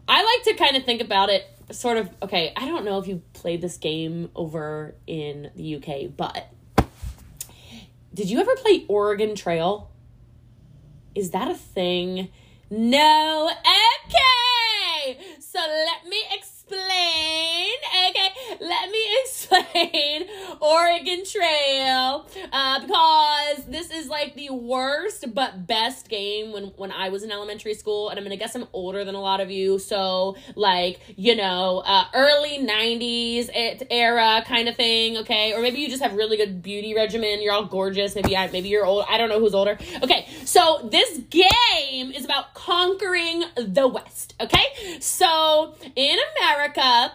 I 0.07 0.23
like 0.23 0.43
to 0.45 0.63
kind 0.63 0.75
of 0.75 0.83
think 0.83 1.01
about 1.01 1.29
it 1.29 1.45
sort 1.71 1.97
of, 1.97 2.09
okay, 2.21 2.53
I 2.55 2.67
don't 2.67 2.85
know 2.85 2.99
if 2.99 3.07
you 3.07 3.21
played 3.33 3.61
this 3.61 3.77
game 3.77 4.29
over 4.35 4.95
in 5.07 5.51
the 5.55 5.75
UK, 5.75 6.15
but 6.15 6.47
did 8.13 8.29
you 8.29 8.39
ever 8.39 8.55
play 8.55 8.85
Oregon 8.87 9.35
Trail? 9.35 9.89
Is 11.15 11.31
that 11.31 11.49
a 11.49 11.55
thing? 11.55 12.29
No. 12.69 13.49
Okay. 13.49 15.17
So 15.39 15.59
let 15.59 16.09
me 16.09 16.21
explain. 16.31 16.50
Okay, 16.73 18.29
let 18.59 18.89
me 18.89 19.05
explain 19.23 20.27
Oregon 20.59 21.23
Trail 21.25 22.25
uh, 22.51 22.79
because 22.79 23.65
this 23.67 23.91
is 23.91 24.07
like 24.07 24.35
the 24.35 24.49
worst 24.51 25.33
but 25.33 25.67
best 25.67 26.09
game 26.09 26.51
when 26.51 26.65
when 26.77 26.91
I 26.91 27.09
was 27.09 27.23
in 27.23 27.31
elementary 27.31 27.73
school, 27.73 28.09
and 28.09 28.17
I'm 28.17 28.23
gonna 28.23 28.37
guess 28.37 28.55
I'm 28.55 28.67
older 28.73 29.03
than 29.03 29.15
a 29.15 29.21
lot 29.21 29.41
of 29.41 29.51
you, 29.51 29.79
so 29.79 30.35
like 30.55 30.99
you 31.15 31.35
know, 31.35 31.83
uh, 31.85 32.05
early 32.13 32.59
'90s 32.59 33.49
era 33.89 34.43
kind 34.45 34.69
of 34.69 34.75
thing. 34.75 35.17
Okay, 35.17 35.53
or 35.53 35.61
maybe 35.61 35.79
you 35.79 35.89
just 35.89 36.01
have 36.01 36.13
really 36.13 36.37
good 36.37 36.61
beauty 36.61 36.93
regimen. 36.93 37.41
You're 37.41 37.53
all 37.53 37.65
gorgeous. 37.65 38.15
Maybe 38.15 38.35
I, 38.37 38.49
maybe 38.51 38.69
you're 38.69 38.85
old. 38.85 39.05
I 39.09 39.17
don't 39.17 39.29
know 39.29 39.39
who's 39.39 39.53
older. 39.55 39.77
Okay, 40.03 40.27
so 40.51 40.85
this 40.91 41.17
game 41.29 42.11
is 42.11 42.25
about 42.25 42.53
conquering 42.53 43.45
the 43.55 43.87
West. 43.87 44.35
Okay, 44.41 44.99
so 44.99 45.75
in 45.95 46.17
America, 46.37 47.13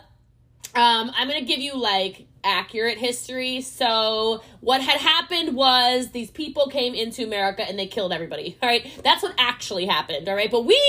um, 0.74 1.12
I'm 1.14 1.28
gonna 1.28 1.42
give 1.42 1.58
you 1.58 1.76
like 1.76 2.26
accurate 2.46 2.98
history. 2.98 3.60
So, 3.60 4.42
what 4.60 4.80
had 4.80 4.98
happened 5.00 5.54
was 5.54 6.10
these 6.10 6.30
people 6.30 6.68
came 6.68 6.94
into 6.94 7.24
America 7.24 7.62
and 7.66 7.78
they 7.78 7.86
killed 7.86 8.12
everybody. 8.12 8.56
All 8.62 8.68
right, 8.68 8.86
that's 9.02 9.22
what 9.22 9.34
actually 9.38 9.86
happened. 9.86 10.28
All 10.28 10.34
right, 10.34 10.50
but 10.50 10.64
we 10.64 10.80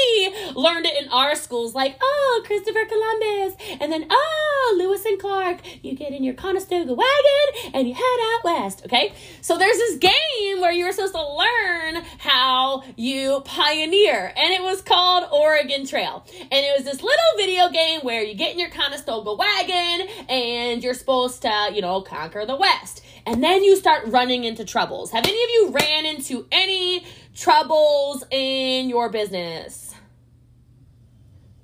learned 0.56 0.86
it 0.86 1.04
in 1.04 1.10
our 1.10 1.36
schools 1.36 1.76
like, 1.76 1.98
oh, 2.02 2.44
Christopher 2.46 2.86
Columbus, 2.86 3.56
and 3.82 3.92
then, 3.92 4.08
oh, 4.10 4.76
Lewis 4.78 5.06
and 5.06 5.20
Clark. 5.20 5.62
You 5.84 5.96
get 5.96 6.12
in 6.12 6.24
your 6.24 6.34
Conestoga 6.34 6.94
wagon 6.94 7.72
and 7.74 7.88
you 7.88 7.94
head 7.94 8.04
out 8.04 8.44
west. 8.44 8.84
Okay, 8.86 9.14
so 9.42 9.58
there's 9.58 9.78
this 9.78 9.98
game 9.98 10.62
where 10.62 10.72
you 10.72 10.86
were 10.86 10.92
supposed 10.92 11.14
to 11.14 11.22
learn 11.22 12.04
how 12.20 12.84
you 12.96 13.42
pioneer, 13.46 14.34
and 14.36 14.54
it 14.54 14.62
was 14.62 14.82
called 14.82 15.26
Oregon 15.32 15.86
Trail. 15.86 16.26
And 16.40 16.66
it 16.66 16.76
was 16.76 16.86
this 16.86 17.02
little 17.02 17.18
video 17.38 17.70
game 17.70 18.02
where 18.02 18.24
you 18.24 18.36
get 18.36 18.54
in 18.54 18.60
your 18.60 18.70
Conestoga 18.70 19.34
wagon 19.34 20.08
and 20.30 20.84
you're 20.84 20.94
supposed 20.94 21.42
to, 21.44 21.47
you 21.74 21.82
know, 21.82 22.02
conquer 22.02 22.46
the 22.46 22.56
West. 22.56 23.04
And 23.26 23.44
then 23.44 23.64
you 23.64 23.76
start 23.76 24.06
running 24.08 24.44
into 24.44 24.64
troubles. 24.64 25.12
Have 25.12 25.26
any 25.26 25.44
of 25.44 25.50
you 25.50 25.70
ran 25.72 26.06
into 26.06 26.46
any 26.52 27.06
troubles 27.36 28.24
in 28.32 28.90
your 28.90 29.10
business? 29.10 29.94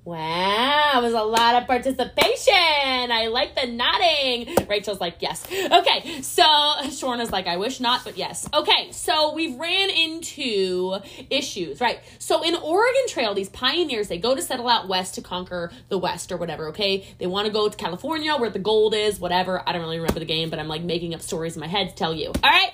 Wow, 0.05 0.95
it 0.97 1.01
was 1.01 1.13
a 1.13 1.23
lot 1.23 1.55
of 1.55 1.65
participation. 1.65 2.53
I 2.53 3.29
like 3.31 3.55
the 3.55 3.67
nodding. 3.67 4.67
Rachel's 4.67 4.99
like, 4.99 5.15
yes. 5.21 5.45
Okay, 5.49 6.21
so 6.21 6.43
Shorna's 6.43 7.31
like, 7.31 7.47
I 7.47 7.55
wish 7.55 7.79
not, 7.79 8.03
but 8.03 8.17
yes. 8.17 8.49
Okay, 8.53 8.91
so 8.91 9.33
we've 9.33 9.57
ran 9.57 9.89
into 9.89 10.97
issues, 11.29 11.79
right? 11.79 12.01
So 12.19 12.43
in 12.43 12.53
Oregon 12.53 13.03
Trail, 13.07 13.33
these 13.33 13.47
pioneers, 13.47 14.09
they 14.09 14.17
go 14.17 14.35
to 14.35 14.41
settle 14.41 14.67
out 14.67 14.89
west 14.89 15.15
to 15.15 15.21
conquer 15.21 15.71
the 15.87 15.97
west 15.97 16.33
or 16.33 16.37
whatever, 16.37 16.67
okay? 16.69 17.07
They 17.17 17.27
want 17.27 17.47
to 17.47 17.53
go 17.53 17.69
to 17.69 17.77
California 17.77 18.35
where 18.35 18.49
the 18.49 18.59
gold 18.59 18.93
is, 18.93 19.21
whatever. 19.21 19.63
I 19.65 19.71
don't 19.71 19.81
really 19.81 19.99
remember 19.99 20.19
the 20.19 20.25
game, 20.25 20.49
but 20.49 20.59
I'm 20.59 20.67
like 20.67 20.83
making 20.83 21.15
up 21.15 21.21
stories 21.21 21.55
in 21.55 21.61
my 21.61 21.67
head 21.67 21.91
to 21.91 21.95
tell 21.95 22.13
you. 22.13 22.27
All 22.27 22.51
right? 22.51 22.71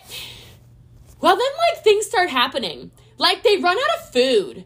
Well, 1.21 1.35
then 1.35 1.51
like 1.69 1.83
things 1.83 2.07
start 2.07 2.31
happening. 2.31 2.89
Like 3.19 3.43
they 3.43 3.57
run 3.57 3.77
out 3.77 3.99
of 3.99 4.11
food 4.11 4.65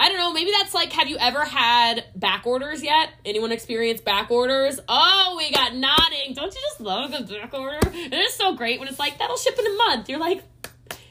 I 0.00 0.08
don't 0.08 0.18
know, 0.18 0.32
maybe 0.32 0.52
that's 0.56 0.74
like, 0.74 0.92
have 0.92 1.08
you 1.08 1.16
ever 1.18 1.44
had 1.44 2.04
back 2.14 2.46
orders 2.46 2.84
yet? 2.84 3.10
Anyone 3.24 3.50
experience 3.50 4.00
back 4.00 4.30
orders? 4.30 4.78
Oh, 4.88 5.34
we 5.36 5.50
got 5.50 5.74
nodding. 5.74 6.34
Don't 6.34 6.54
you 6.54 6.60
just 6.60 6.80
love 6.80 7.10
the 7.10 7.34
back 7.34 7.52
order? 7.52 7.80
It 7.92 8.14
is 8.14 8.32
so 8.34 8.54
great 8.54 8.78
when 8.78 8.88
it's 8.88 9.00
like, 9.00 9.18
that'll 9.18 9.36
ship 9.36 9.58
in 9.58 9.66
a 9.66 9.76
month. 9.76 10.08
You're 10.08 10.20
like, 10.20 10.44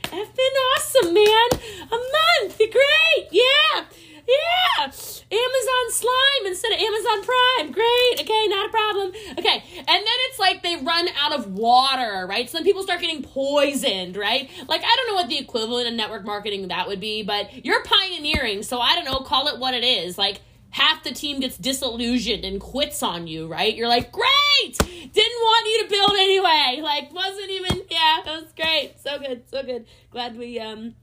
effing 0.04 0.56
awesome, 0.78 1.14
man. 1.14 1.50
A 1.92 1.98
month. 1.98 2.58
Great. 2.58 3.28
Yeah. 3.32 3.84
Yeah. 4.26 4.84
Amazon 4.84 5.86
Slime 5.92 6.46
instead 6.46 6.72
of 6.72 6.80
Amazon 6.80 7.24
Prime. 7.24 7.72
Great. 7.72 8.22
Okay, 8.22 8.48
not 8.48 8.68
a 8.68 8.70
problem. 8.70 9.12
Okay. 9.38 9.64
And 9.80 9.88
then 9.88 10.18
it's 10.28 10.37
like 10.48 10.64
they 10.64 10.76
run 10.78 11.08
out 11.22 11.34
of 11.34 11.48
water, 11.48 12.26
right? 12.28 12.50
So 12.50 12.58
then 12.58 12.66
people 12.66 12.84
start 12.84 13.02
getting 13.02 13.24
poisoned, 13.24 14.18
right? 14.18 14.50
Like, 14.68 14.82
I 14.84 14.96
don't 14.96 15.08
know 15.08 15.16
what 15.16 15.30
the 15.30 15.38
equivalent 15.38 15.88
of 15.88 15.94
network 15.94 16.26
marketing 16.26 16.68
that 16.70 16.88
would 16.88 17.00
be, 17.00 17.24
but 17.24 17.66
you're 17.66 17.84
pioneering. 17.84 18.64
So 18.64 18.80
I 18.80 18.96
don't 18.96 19.06
know, 19.06 19.20
call 19.20 19.48
it 19.48 19.60
what 19.60 19.74
it 19.74 19.84
is. 19.84 20.18
Like, 20.18 20.42
half 20.70 21.04
the 21.04 21.12
team 21.12 21.40
gets 21.40 21.58
disillusioned 21.58 22.46
and 22.46 22.60
quits 22.60 23.04
on 23.04 23.28
you, 23.28 23.48
right? 23.48 23.76
You're 23.76 23.88
like, 23.88 24.12
great! 24.12 24.78
Didn't 24.78 25.14
want 25.16 25.68
you 25.68 25.84
to 25.84 25.90
build 25.90 26.12
anyway. 26.12 26.82
Like, 26.82 27.14
wasn't 27.14 27.50
even, 27.50 27.84
yeah, 27.90 28.20
that 28.26 28.42
was 28.42 28.54
great. 28.54 29.00
So 29.00 29.20
good, 29.20 29.44
so 29.50 29.64
good. 29.64 29.86
Glad 30.12 30.38
we, 30.38 30.60
um, 30.60 30.96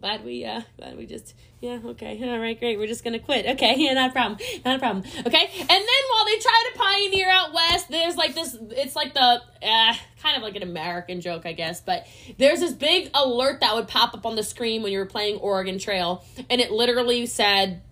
glad 0.00 0.24
we 0.24 0.44
uh 0.44 0.60
glad 0.76 0.96
we 0.96 1.06
just 1.06 1.34
yeah 1.64 1.90
okay. 1.90 2.20
All 2.30 2.38
right 2.38 2.58
great. 2.58 2.78
We're 2.78 2.86
just 2.86 3.04
gonna 3.04 3.18
quit. 3.18 3.46
Okay 3.46 3.74
yeah 3.78 3.94
not 4.00 4.10
a 4.10 4.12
problem. 4.12 4.38
Not 4.64 4.76
a 4.76 4.78
problem. 4.78 5.04
Okay? 5.26 5.46
And 5.60 5.68
then 5.68 6.02
while 6.10 6.24
they 6.26 6.38
try 6.38 6.70
to 6.72 6.78
pioneer 6.78 7.30
out 7.30 7.52
west 7.52 7.88
there's 7.88 8.16
like 8.16 8.34
this 8.34 8.56
it's 8.70 8.96
like 8.96 9.14
the 9.14 9.20
uh, 9.20 9.94
kind 10.22 10.36
of 10.36 10.42
like 10.42 10.56
an 10.56 10.62
american 10.62 11.20
joke 11.20 11.46
i 11.46 11.52
guess 11.52 11.80
but 11.80 12.06
there's 12.38 12.60
this 12.60 12.72
big 12.72 13.10
alert 13.14 13.60
that 13.60 13.74
would 13.74 13.88
pop 13.88 14.14
up 14.14 14.26
on 14.26 14.36
the 14.36 14.42
screen 14.42 14.82
when 14.82 14.92
you 14.92 14.98
were 14.98 15.06
playing 15.06 15.36
oregon 15.36 15.78
trail 15.78 16.24
and 16.50 16.60
it 16.60 16.70
literally 16.70 17.26
said 17.26 17.82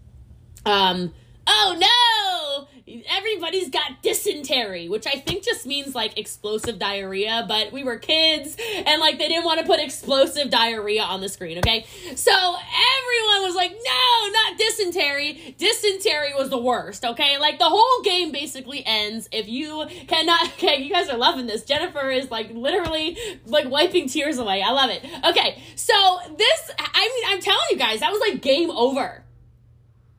um 0.67 1.13
oh 1.47 1.77
no 1.79 2.69
everybody's 3.09 3.71
got 3.71 4.03
dysentery, 4.03 4.89
which 4.89 5.07
I 5.07 5.13
think 5.13 5.45
just 5.45 5.67
means 5.67 5.95
like 5.95 6.19
explosive 6.19 6.79
diarrhea, 6.79 7.45
but 7.49 7.73
we 7.73 7.85
were 7.85 7.97
kids 7.97 8.57
and 8.87 9.01
like 9.01 9.19
they 9.19 9.29
didn't 9.29 9.45
want 9.45 9.61
to 9.61 9.67
put 9.67 9.81
explosive 9.81 10.51
diarrhea 10.51 11.03
on 11.03 11.21
the 11.21 11.29
screen, 11.29 11.59
okay? 11.59 11.87
So 12.17 12.33
everyone 12.33 13.43
was 13.43 13.55
like, 13.55 13.73
no, 13.73 14.29
not 14.33 14.59
dysentery. 14.59 15.55
Dysentery 15.59 16.35
was 16.37 16.51
the 16.51 16.59
worst, 16.59 17.05
okay? 17.05 17.39
Like 17.39 17.59
the 17.59 17.69
whole 17.69 18.03
game 18.03 18.33
basically 18.33 18.83
ends 18.85 19.29
if 19.33 19.49
you 19.49 19.87
cannot, 20.09 20.47
okay, 20.55 20.83
you 20.83 20.93
guys 20.93 21.09
are 21.09 21.19
loving 21.19 21.47
this. 21.47 21.63
Jennifer 21.63 22.11
is 22.11 22.31
like 22.31 22.51
literally 22.53 23.17
like 23.47 23.69
wiping 23.71 24.09
tears 24.09 24.39
away. 24.39 24.63
I 24.63 24.71
love 24.71 24.91
it. 24.91 25.05
Okay, 25.25 25.63
so 25.77 26.19
this, 26.37 26.71
I 26.79 27.09
mean, 27.15 27.35
I'm 27.35 27.41
telling 27.41 27.61
you 27.71 27.79
guys, 27.79 28.01
that 28.01 28.11
was 28.11 28.21
like 28.21 28.43
game 28.43 28.71
over 28.71 29.25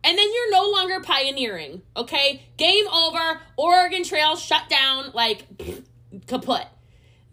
and 0.03 0.17
then 0.17 0.27
you're 0.33 0.51
no 0.51 0.69
longer 0.69 1.00
pioneering, 1.00 1.81
okay? 1.95 2.43
Game 2.57 2.88
over, 2.88 3.41
Oregon 3.57 4.03
Trail 4.03 4.36
shut 4.36 4.69
down, 4.69 5.12
like 5.13 5.45
kaput. 6.27 6.65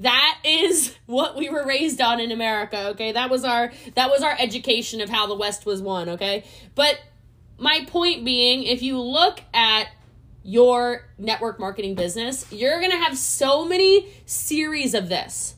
That 0.00 0.38
is 0.44 0.96
what 1.06 1.36
we 1.36 1.48
were 1.48 1.66
raised 1.66 2.00
on 2.00 2.20
in 2.20 2.30
America, 2.30 2.88
okay? 2.90 3.12
That 3.12 3.30
was 3.30 3.44
our 3.44 3.72
that 3.94 4.10
was 4.10 4.22
our 4.22 4.36
education 4.38 5.00
of 5.00 5.08
how 5.08 5.26
the 5.26 5.36
West 5.36 5.66
was 5.66 5.82
won, 5.82 6.10
okay? 6.10 6.44
But 6.74 7.00
my 7.58 7.84
point 7.86 8.24
being, 8.24 8.62
if 8.62 8.82
you 8.82 8.98
look 9.00 9.40
at 9.52 9.88
your 10.42 11.04
network 11.18 11.60
marketing 11.60 11.94
business, 11.94 12.50
you're 12.50 12.78
going 12.78 12.90
to 12.92 12.96
have 12.96 13.18
so 13.18 13.66
many 13.66 14.08
series 14.24 14.94
of 14.94 15.10
this 15.10 15.54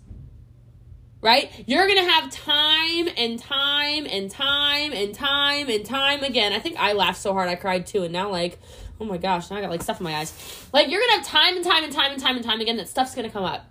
right? 1.22 1.50
You're 1.66 1.86
going 1.86 2.04
to 2.04 2.10
have 2.10 2.30
time 2.30 3.08
and 3.16 3.38
time 3.38 4.06
and 4.06 4.30
time 4.30 4.92
and 4.92 5.14
time 5.14 5.70
and 5.70 5.86
time 5.86 6.24
again. 6.24 6.52
I 6.52 6.58
think 6.58 6.76
I 6.78 6.92
laughed 6.92 7.20
so 7.22 7.32
hard 7.32 7.48
I 7.48 7.54
cried 7.54 7.86
too. 7.86 8.02
And 8.02 8.12
now, 8.12 8.28
like, 8.28 8.58
oh 9.00 9.04
my 9.04 9.16
gosh, 9.16 9.50
now 9.50 9.56
I 9.56 9.60
got 9.62 9.70
like 9.70 9.82
stuff 9.82 10.00
in 10.00 10.04
my 10.04 10.16
eyes. 10.16 10.68
Like, 10.72 10.90
you're 10.90 11.00
going 11.00 11.10
to 11.10 11.16
have 11.18 11.26
time 11.26 11.56
and 11.56 11.64
time 11.64 11.84
and 11.84 11.92
time 11.92 12.12
and 12.12 12.20
time 12.20 12.36
and 12.36 12.44
time 12.44 12.60
again 12.60 12.76
that 12.76 12.88
stuff's 12.88 13.14
going 13.14 13.26
to 13.26 13.32
come 13.32 13.44
up. 13.44 13.64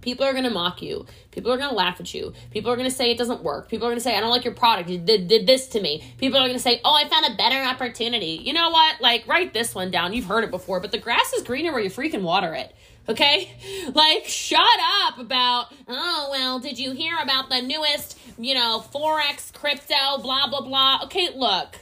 People 0.00 0.24
are 0.24 0.32
going 0.32 0.44
to 0.44 0.50
mock 0.50 0.80
you. 0.80 1.06
People 1.32 1.52
are 1.52 1.56
going 1.56 1.70
to 1.70 1.74
laugh 1.74 1.98
at 1.98 2.14
you. 2.14 2.32
People 2.52 2.70
are 2.70 2.76
going 2.76 2.88
to 2.88 2.94
say 2.94 3.10
it 3.10 3.18
doesn't 3.18 3.42
work. 3.42 3.68
People 3.68 3.86
are 3.86 3.90
going 3.90 3.98
to 3.98 4.02
say, 4.02 4.16
I 4.16 4.20
don't 4.20 4.30
like 4.30 4.44
your 4.44 4.54
product. 4.54 4.88
You 4.88 4.98
did, 4.98 5.26
did 5.26 5.46
this 5.46 5.66
to 5.68 5.80
me. 5.80 6.04
People 6.18 6.38
are 6.38 6.46
going 6.46 6.52
to 6.52 6.62
say, 6.62 6.80
oh, 6.84 6.94
I 6.94 7.08
found 7.08 7.26
a 7.26 7.36
better 7.36 7.60
opportunity. 7.64 8.40
You 8.44 8.52
know 8.52 8.70
what? 8.70 9.00
Like, 9.00 9.26
write 9.26 9.52
this 9.52 9.74
one 9.74 9.90
down. 9.90 10.12
You've 10.12 10.26
heard 10.26 10.44
it 10.44 10.50
before, 10.50 10.78
but 10.78 10.92
the 10.92 10.98
grass 10.98 11.32
is 11.32 11.42
greener 11.42 11.72
where 11.72 11.80
you 11.80 11.90
freaking 11.90 12.22
water 12.22 12.54
it. 12.54 12.74
Okay? 13.08 13.50
Like, 13.94 14.26
shut 14.26 14.60
up 15.04 15.18
about, 15.18 15.72
oh, 15.86 16.28
well, 16.30 16.58
did 16.58 16.78
you 16.78 16.92
hear 16.92 17.16
about 17.22 17.48
the 17.48 17.62
newest, 17.62 18.18
you 18.38 18.54
know, 18.54 18.84
Forex, 18.94 19.52
crypto, 19.52 20.18
blah, 20.20 20.48
blah, 20.48 20.60
blah. 20.60 21.00
Okay, 21.04 21.30
look. 21.34 21.76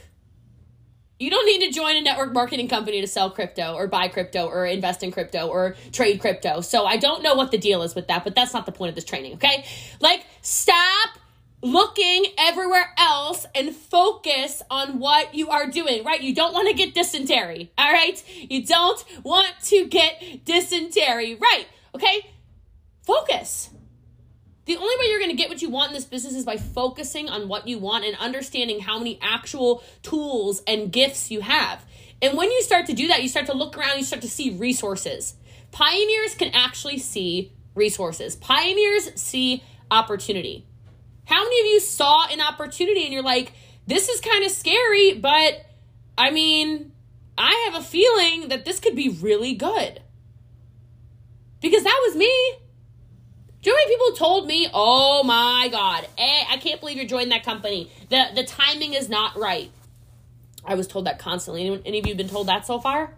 You 1.19 1.31
don't 1.31 1.47
need 1.47 1.65
to 1.65 1.73
join 1.73 1.95
a 1.95 2.01
network 2.01 2.31
marketing 2.31 2.67
company 2.67 3.01
to 3.01 3.07
sell 3.07 3.31
crypto 3.31 3.73
or 3.73 3.87
buy 3.87 4.07
crypto 4.07 4.45
or 4.45 4.67
invest 4.67 5.01
in 5.01 5.11
crypto 5.11 5.47
or 5.47 5.75
trade 5.91 6.21
crypto. 6.21 6.61
So 6.61 6.85
I 6.85 6.97
don't 6.97 7.23
know 7.23 7.33
what 7.33 7.49
the 7.49 7.57
deal 7.57 7.81
is 7.81 7.95
with 7.95 8.07
that, 8.07 8.23
but 8.23 8.35
that's 8.35 8.53
not 8.53 8.67
the 8.67 8.71
point 8.71 8.89
of 8.89 8.95
this 8.95 9.03
training, 9.03 9.33
okay? 9.33 9.65
Like, 9.99 10.23
stop 10.43 11.09
looking 11.61 12.25
everywhere 12.37 12.93
else 12.97 13.45
and 13.55 13.75
focus 13.75 14.61
on 14.69 14.99
what 14.99 15.33
you 15.33 15.49
are 15.49 15.67
doing, 15.67 16.03
right? 16.03 16.21
You 16.21 16.35
don't 16.35 16.53
want 16.53 16.67
to 16.67 16.73
get 16.73 16.93
dysentery, 16.93 17.71
all 17.77 17.91
right? 17.91 18.23
You 18.49 18.65
don't 18.65 19.03
want 19.23 19.59
to 19.63 19.85
get 19.87 20.45
dysentery, 20.45 21.35
right? 21.35 21.65
Okay? 21.95 22.31
Focus. 23.01 23.69
The 24.65 24.75
only 24.75 24.95
way 24.99 25.05
you're 25.09 25.19
going 25.19 25.31
to 25.31 25.37
get 25.37 25.49
what 25.49 25.61
you 25.61 25.69
want 25.69 25.91
in 25.91 25.95
this 25.95 26.05
business 26.05 26.35
is 26.35 26.43
by 26.43 26.57
focusing 26.57 27.29
on 27.29 27.47
what 27.47 27.67
you 27.67 27.79
want 27.79 28.03
and 28.03 28.17
understanding 28.17 28.81
how 28.81 28.97
many 28.97 29.17
actual 29.21 29.81
tools 30.03 30.61
and 30.67 30.91
gifts 30.91 31.31
you 31.31 31.39
have. 31.41 31.85
And 32.21 32.37
when 32.37 32.51
you 32.51 32.61
start 32.61 32.85
to 32.87 32.93
do 32.93 33.07
that, 33.07 33.23
you 33.23 33.29
start 33.29 33.45
to 33.45 33.53
look 33.53 33.77
around, 33.77 33.97
you 33.97 34.03
start 34.03 34.21
to 34.23 34.29
see 34.29 34.49
resources. 34.49 35.35
Pioneers 35.71 36.35
can 36.35 36.51
actually 36.53 36.97
see 36.97 37.53
resources. 37.75 38.35
Pioneers 38.35 39.09
see 39.15 39.63
opportunity. 39.89 40.65
How 41.27 41.43
many 41.43 41.59
of 41.59 41.65
you 41.67 41.79
saw 41.81 42.25
an 42.31 42.39
opportunity 42.39 43.03
and 43.03 43.13
you're 43.13 43.21
like, 43.21 43.51
this 43.85 44.07
is 44.07 44.21
kind 44.21 44.45
of 44.45 44.51
scary, 44.51 45.13
but 45.13 45.65
I 46.17 46.31
mean, 46.31 46.93
I 47.37 47.69
have 47.69 47.81
a 47.81 47.85
feeling 47.85 48.47
that 48.47 48.63
this 48.63 48.79
could 48.79 48.95
be 48.95 49.09
really 49.09 49.53
good? 49.53 50.01
Because 51.61 51.83
that 51.83 52.01
was 52.07 52.15
me. 52.15 52.31
Do 53.61 53.69
you 53.69 53.75
know 53.75 53.77
how 53.77 53.85
many 53.85 53.95
people 53.95 54.11
told 54.13 54.47
me, 54.47 54.69
oh 54.73 55.23
my 55.23 55.67
God, 55.69 56.07
eh, 56.17 56.43
I 56.49 56.57
can't 56.57 56.79
believe 56.79 56.95
you're 56.95 57.05
joining 57.05 57.29
that 57.29 57.43
company. 57.43 57.91
The, 58.09 58.27
the 58.33 58.45
timing 58.45 58.93
is 58.93 59.09
not 59.09 59.35
right. 59.37 59.69
I 60.63 60.75
was 60.75 60.87
told 60.87 61.07
that 61.07 61.19
constantly. 61.19 61.67
Any, 61.67 61.81
any 61.85 61.99
of 61.99 62.07
you 62.07 62.15
been 62.15 62.29
told 62.29 62.47
that 62.47 62.65
so 62.65 62.79
far? 62.79 63.13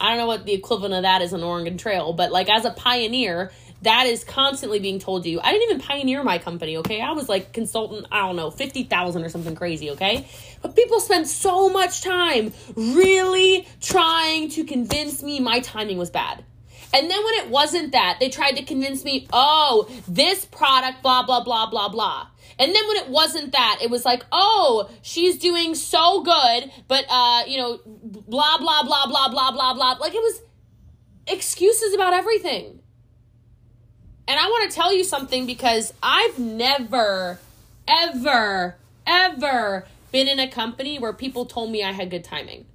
I 0.00 0.08
don't 0.08 0.18
know 0.18 0.26
what 0.26 0.46
the 0.46 0.52
equivalent 0.54 0.94
of 0.94 1.02
that 1.02 1.22
is 1.22 1.32
on 1.32 1.44
Oregon 1.44 1.78
Trail, 1.78 2.12
but 2.12 2.32
like 2.32 2.48
as 2.48 2.64
a 2.64 2.70
pioneer, 2.72 3.52
that 3.82 4.06
is 4.06 4.24
constantly 4.24 4.78
being 4.78 4.98
told 4.98 5.22
to 5.24 5.30
you. 5.30 5.40
I 5.40 5.52
didn't 5.52 5.70
even 5.70 5.80
pioneer 5.80 6.22
my 6.22 6.38
company, 6.38 6.76
okay? 6.78 7.00
I 7.00 7.12
was 7.12 7.28
like 7.28 7.52
consultant, 7.52 8.06
I 8.12 8.26
don't 8.26 8.36
know, 8.36 8.50
50,000 8.50 9.24
or 9.24 9.28
something 9.28 9.54
crazy, 9.54 9.90
okay? 9.90 10.28
But 10.62 10.76
people 10.76 11.00
spend 11.00 11.26
so 11.26 11.70
much 11.70 12.02
time 12.02 12.52
really 12.76 13.66
trying 13.80 14.50
to 14.50 14.64
convince 14.64 15.22
me 15.22 15.40
my 15.40 15.60
timing 15.60 15.96
was 15.96 16.10
bad. 16.10 16.44
And 16.92 17.08
then 17.08 17.24
when 17.24 17.34
it 17.34 17.50
wasn't 17.50 17.92
that, 17.92 18.18
they 18.20 18.28
tried 18.28 18.52
to 18.52 18.64
convince 18.64 19.04
me, 19.04 19.28
oh, 19.32 19.88
this 20.08 20.44
product, 20.44 21.02
blah, 21.02 21.22
blah, 21.24 21.44
blah, 21.44 21.70
blah, 21.70 21.88
blah. 21.88 22.26
And 22.58 22.74
then 22.74 22.88
when 22.88 22.96
it 22.98 23.08
wasn't 23.08 23.52
that, 23.52 23.78
it 23.80 23.88
was 23.88 24.04
like, 24.04 24.24
oh, 24.32 24.90
she's 25.00 25.38
doing 25.38 25.74
so 25.74 26.22
good, 26.22 26.70
but, 26.88 27.06
uh, 27.08 27.44
you 27.46 27.56
know, 27.56 27.80
blah, 27.86 28.58
blah, 28.58 28.82
blah, 28.82 29.06
blah, 29.06 29.28
blah, 29.30 29.52
blah, 29.52 29.74
blah. 29.74 29.92
Like 30.00 30.14
it 30.14 30.20
was 30.20 30.42
excuses 31.26 31.94
about 31.94 32.12
everything. 32.12 32.80
And 34.30 34.38
I 34.38 34.46
want 34.46 34.70
to 34.70 34.76
tell 34.76 34.94
you 34.94 35.02
something 35.02 35.44
because 35.44 35.92
I've 36.00 36.38
never, 36.38 37.40
ever, 37.88 38.76
ever 39.04 39.86
been 40.12 40.28
in 40.28 40.38
a 40.38 40.46
company 40.46 41.00
where 41.00 41.12
people 41.12 41.46
told 41.46 41.72
me 41.72 41.82
I 41.82 41.90
had 41.90 42.12
good 42.12 42.22
timing. 42.22 42.66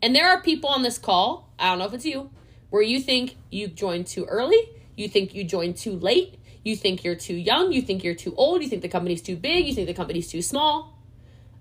And 0.00 0.14
there 0.14 0.28
are 0.28 0.40
people 0.40 0.70
on 0.70 0.84
this 0.84 0.96
call, 0.96 1.52
I 1.58 1.70
don't 1.70 1.80
know 1.80 1.86
if 1.86 1.92
it's 1.92 2.04
you, 2.04 2.30
where 2.70 2.82
you 2.82 3.00
think 3.00 3.34
you 3.50 3.66
joined 3.66 4.06
too 4.06 4.26
early, 4.26 4.60
you 4.96 5.08
think 5.08 5.34
you 5.34 5.42
joined 5.42 5.76
too 5.76 5.98
late, 5.98 6.38
you 6.62 6.76
think 6.76 7.02
you're 7.02 7.16
too 7.16 7.34
young, 7.34 7.72
you 7.72 7.82
think 7.82 8.04
you're 8.04 8.14
too 8.14 8.32
old, 8.36 8.62
you 8.62 8.68
think 8.68 8.82
the 8.82 8.88
company's 8.88 9.22
too 9.22 9.34
big, 9.34 9.66
you 9.66 9.74
think 9.74 9.88
the 9.88 9.94
company's 9.94 10.28
too 10.28 10.40
small. 10.40 10.96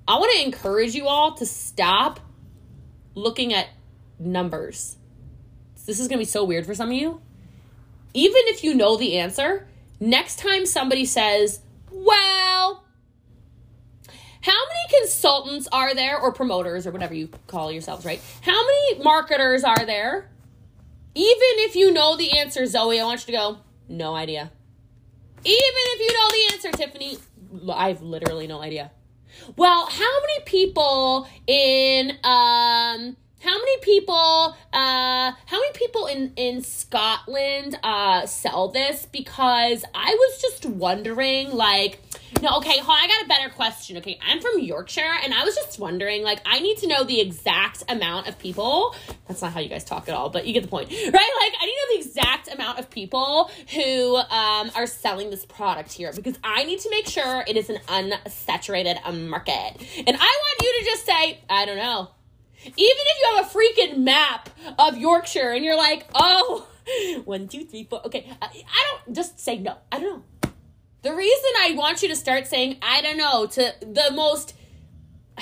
I 0.07 0.19
want 0.19 0.31
to 0.33 0.45
encourage 0.45 0.93
you 0.93 1.07
all 1.07 1.33
to 1.37 1.47
stop 1.47 2.19
looking 3.15 3.55
at 3.55 3.69
numbers. 4.19 4.97
This 5.87 5.99
is 5.99 6.07
going 6.07 6.19
to 6.19 6.21
be 6.21 6.29
so 6.29 6.43
weird 6.43 6.67
for 6.67 6.75
some 6.75 6.89
of 6.89 6.95
you. 6.95 7.23
Even 8.15 8.43
if 8.45 8.63
you 8.63 8.73
know 8.73 8.95
the 8.95 9.17
answer, 9.17 9.67
next 9.99 10.39
time 10.39 10.65
somebody 10.65 11.03
says, 11.03 11.59
well, 11.91 12.85
how 14.41 14.53
many 14.53 15.01
consultants 15.01 15.67
are 15.71 15.93
there, 15.93 16.17
or 16.17 16.31
promoters, 16.31 16.87
or 16.87 16.91
whatever 16.91 17.13
you 17.13 17.29
call 17.47 17.73
yourselves, 17.73 18.05
right? 18.05 18.21
How 18.41 18.65
many 18.65 19.03
marketers 19.03 19.65
are 19.65 19.85
there? 19.85 20.29
Even 21.13 21.51
if 21.67 21.75
you 21.75 21.91
know 21.91 22.15
the 22.15 22.39
answer, 22.39 22.65
Zoe, 22.65 23.01
I 23.01 23.03
want 23.03 23.19
you 23.21 23.33
to 23.33 23.37
go, 23.37 23.57
no 23.89 24.15
idea. 24.15 24.49
Even 25.43 25.53
if 25.53 25.99
you 25.99 26.13
know 26.13 26.29
the 26.29 26.53
answer, 26.53 26.71
Tiffany, 26.71 27.17
I've 27.69 28.01
literally 28.01 28.47
no 28.47 28.61
idea. 28.61 28.91
Well, 29.57 29.87
how 29.87 30.21
many 30.21 30.39
people 30.45 31.27
in 31.47 32.17
um 32.23 33.17
how 33.41 33.57
many 33.57 33.77
people 33.79 34.55
uh 34.73 35.31
how 35.45 35.59
many 35.59 35.71
people 35.73 36.07
in 36.07 36.31
in 36.35 36.61
Scotland 36.61 37.77
uh 37.83 38.25
sell 38.25 38.69
this 38.69 39.05
because 39.05 39.83
I 39.93 40.15
was 40.17 40.41
just 40.41 40.65
wondering 40.65 41.51
like 41.51 41.99
no, 42.41 42.57
okay, 42.57 42.79
hold 42.79 42.97
I 43.01 43.07
got 43.07 43.25
a 43.25 43.27
better 43.27 43.49
question. 43.49 43.97
Okay, 43.97 44.19
I'm 44.25 44.41
from 44.41 44.59
Yorkshire 44.59 45.13
and 45.23 45.33
I 45.33 45.43
was 45.43 45.55
just 45.55 45.79
wondering, 45.79 46.23
like, 46.23 46.41
I 46.45 46.59
need 46.59 46.77
to 46.79 46.87
know 46.87 47.03
the 47.03 47.21
exact 47.21 47.83
amount 47.89 48.27
of 48.27 48.37
people. 48.37 48.95
That's 49.27 49.41
not 49.41 49.53
how 49.53 49.59
you 49.59 49.69
guys 49.69 49.83
talk 49.83 50.07
at 50.09 50.15
all, 50.15 50.29
but 50.29 50.45
you 50.45 50.53
get 50.53 50.63
the 50.63 50.69
point, 50.69 50.91
right? 50.91 51.13
Like, 51.13 51.53
I 51.59 51.65
need 51.65 51.75
to 51.75 51.97
know 51.97 51.97
the 51.97 52.05
exact 52.05 52.53
amount 52.53 52.79
of 52.79 52.89
people 52.89 53.49
who 53.73 54.17
um, 54.17 54.71
are 54.75 54.87
selling 54.87 55.29
this 55.29 55.45
product 55.45 55.91
here 55.91 56.11
because 56.13 56.37
I 56.43 56.63
need 56.65 56.79
to 56.79 56.89
make 56.89 57.07
sure 57.07 57.43
it 57.47 57.57
is 57.57 57.69
an 57.69 57.77
unsaturated 57.87 59.01
market. 59.27 59.77
And 59.97 60.15
I 60.15 60.19
want 60.19 60.61
you 60.61 60.79
to 60.79 60.85
just 60.85 61.05
say, 61.05 61.39
I 61.49 61.65
don't 61.65 61.77
know. 61.77 62.09
Even 62.65 62.75
if 62.77 63.19
you 63.21 63.35
have 63.35 63.45
a 63.45 63.49
freaking 63.49 64.03
map 64.03 64.49
of 64.79 64.97
Yorkshire 64.97 65.51
and 65.51 65.63
you're 65.63 65.77
like, 65.77 66.07
oh, 66.13 66.67
one, 67.25 67.47
two, 67.47 67.65
three, 67.65 67.83
four. 67.83 68.05
Okay, 68.05 68.29
I, 68.41 68.45
I 68.45 68.97
don't 69.05 69.15
just 69.15 69.39
say 69.39 69.57
no. 69.57 69.77
I 69.91 69.99
don't 69.99 70.17
know. 70.17 70.51
The 71.01 71.13
reason 71.13 71.49
I 71.59 71.73
want 71.75 72.01
you 72.01 72.07
to 72.09 72.15
start 72.15 72.47
saying, 72.47 72.77
I 72.81 73.01
don't 73.01 73.17
know, 73.17 73.45
to 73.45 73.73
the 73.81 74.11
most 74.13 74.55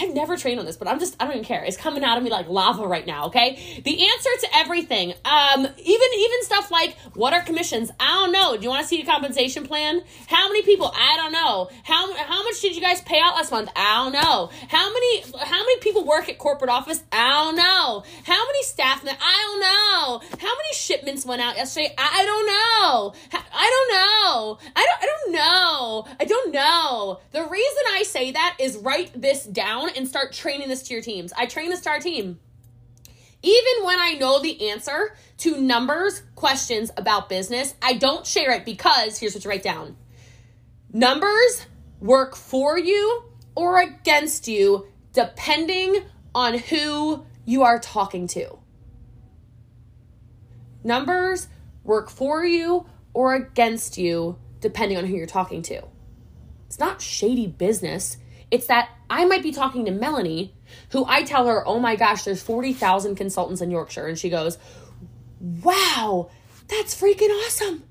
I've 0.03 0.13
never 0.13 0.35
trained 0.35 0.59
on 0.59 0.65
this, 0.65 0.75
but 0.75 0.87
I'm 0.87 0.99
just 0.99 1.15
I 1.19 1.25
don't 1.25 1.33
even 1.33 1.45
care. 1.45 1.63
It's 1.63 1.77
coming 1.77 2.03
out 2.03 2.17
of 2.17 2.23
me 2.23 2.29
like 2.29 2.49
lava 2.49 2.85
right 2.85 3.05
now, 3.05 3.27
okay? 3.27 3.81
The 3.83 4.05
answer 4.05 4.29
to 4.41 4.47
everything, 4.55 5.13
um, 5.23 5.59
even 5.61 6.07
even 6.17 6.43
stuff 6.43 6.71
like 6.71 6.97
what 7.13 7.33
are 7.33 7.41
commissions? 7.41 7.89
I 7.99 8.07
don't 8.07 8.31
know. 8.31 8.57
Do 8.57 8.63
you 8.63 8.69
want 8.69 8.81
to 8.81 8.87
see 8.87 9.01
a 9.01 9.05
compensation 9.05 9.65
plan? 9.65 10.03
How 10.27 10.47
many 10.47 10.61
people? 10.63 10.91
I 10.93 11.15
don't 11.17 11.31
know. 11.31 11.69
How 11.83 12.13
how 12.15 12.43
much 12.43 12.61
did 12.61 12.75
you 12.75 12.81
guys 12.81 13.01
pay 13.01 13.19
out 13.19 13.35
last 13.35 13.51
month? 13.51 13.69
I 13.75 14.03
don't 14.03 14.13
know. 14.13 14.49
How 14.67 14.91
many 14.91 15.21
how 15.39 15.59
many 15.59 15.79
people 15.79 16.05
work 16.05 16.27
at 16.27 16.37
corporate 16.37 16.69
office? 16.69 17.03
I 17.11 17.29
don't 17.43 17.55
know. 17.55 18.03
How 18.25 18.45
many 18.45 18.63
staff? 18.63 19.03
I 19.05 19.47
don't 19.47 19.59
know. 19.61 20.37
How 20.37 20.55
many 20.55 20.73
shipments 20.73 21.25
went 21.25 21.41
out 21.41 21.55
yesterday? 21.55 21.93
I 21.97 22.25
don't 22.25 22.45
know. 22.45 23.13
I 23.55 23.69
don't 23.69 23.89
know. 23.91 24.59
I 24.75 24.85
don't 24.85 25.03
I 25.03 25.05
don't 25.05 25.31
know. 25.33 26.07
I 26.19 26.25
don't 26.25 26.51
know. 26.53 27.19
The 27.31 27.43
reason 27.43 27.83
I 27.93 28.03
say 28.03 28.31
that 28.31 28.57
is 28.59 28.77
write 28.77 29.19
this 29.19 29.45
down 29.45 29.89
and 29.95 30.07
start 30.07 30.33
training 30.33 30.69
this 30.69 30.83
to 30.83 30.93
your 30.93 31.03
teams. 31.03 31.33
I 31.37 31.45
train 31.45 31.69
this 31.69 31.81
to 31.81 31.89
our 31.89 31.99
team. 31.99 32.39
Even 33.41 33.85
when 33.85 33.99
I 33.99 34.13
know 34.13 34.41
the 34.41 34.69
answer 34.69 35.15
to 35.39 35.59
numbers 35.59 36.23
questions 36.35 36.91
about 36.95 37.27
business, 37.27 37.75
I 37.81 37.93
don't 37.93 38.25
share 38.25 38.51
it 38.51 38.63
because 38.63 39.19
here's 39.19 39.35
what 39.35 39.43
you 39.43 39.49
write 39.49 39.63
down 39.63 39.97
numbers 40.93 41.65
work 41.99 42.35
for 42.35 42.77
you 42.77 43.23
or 43.55 43.81
against 43.81 44.47
you 44.47 44.87
depending 45.11 46.03
on 46.33 46.57
who 46.57 47.25
you 47.45 47.63
are 47.63 47.79
talking 47.79 48.27
to. 48.27 48.57
Numbers 50.83 51.47
work 51.83 52.09
for 52.09 52.45
you 52.45 52.85
or 53.13 53.35
against 53.35 53.97
you 53.97 54.37
depending 54.59 54.97
on 54.97 55.05
who 55.05 55.15
you're 55.15 55.25
talking 55.27 55.61
to. 55.63 55.81
It's 56.67 56.79
not 56.79 57.01
shady 57.01 57.47
business. 57.47 58.17
It's 58.49 58.67
that 58.67 58.89
I 59.13 59.25
might 59.25 59.43
be 59.43 59.51
talking 59.51 59.85
to 59.85 59.91
Melanie, 59.91 60.55
who 60.89 61.05
I 61.07 61.21
tell 61.21 61.45
her, 61.45 61.65
oh 61.67 61.79
my 61.79 61.95
gosh, 61.95 62.23
there's 62.23 62.41
40,000 62.41 63.13
consultants 63.13 63.61
in 63.61 63.69
Yorkshire. 63.69 64.07
And 64.07 64.17
she 64.17 64.27
goes, 64.27 64.57
wow, 65.39 66.31
that's 66.67 66.99
freaking 66.99 67.29
awesome. 67.45 67.83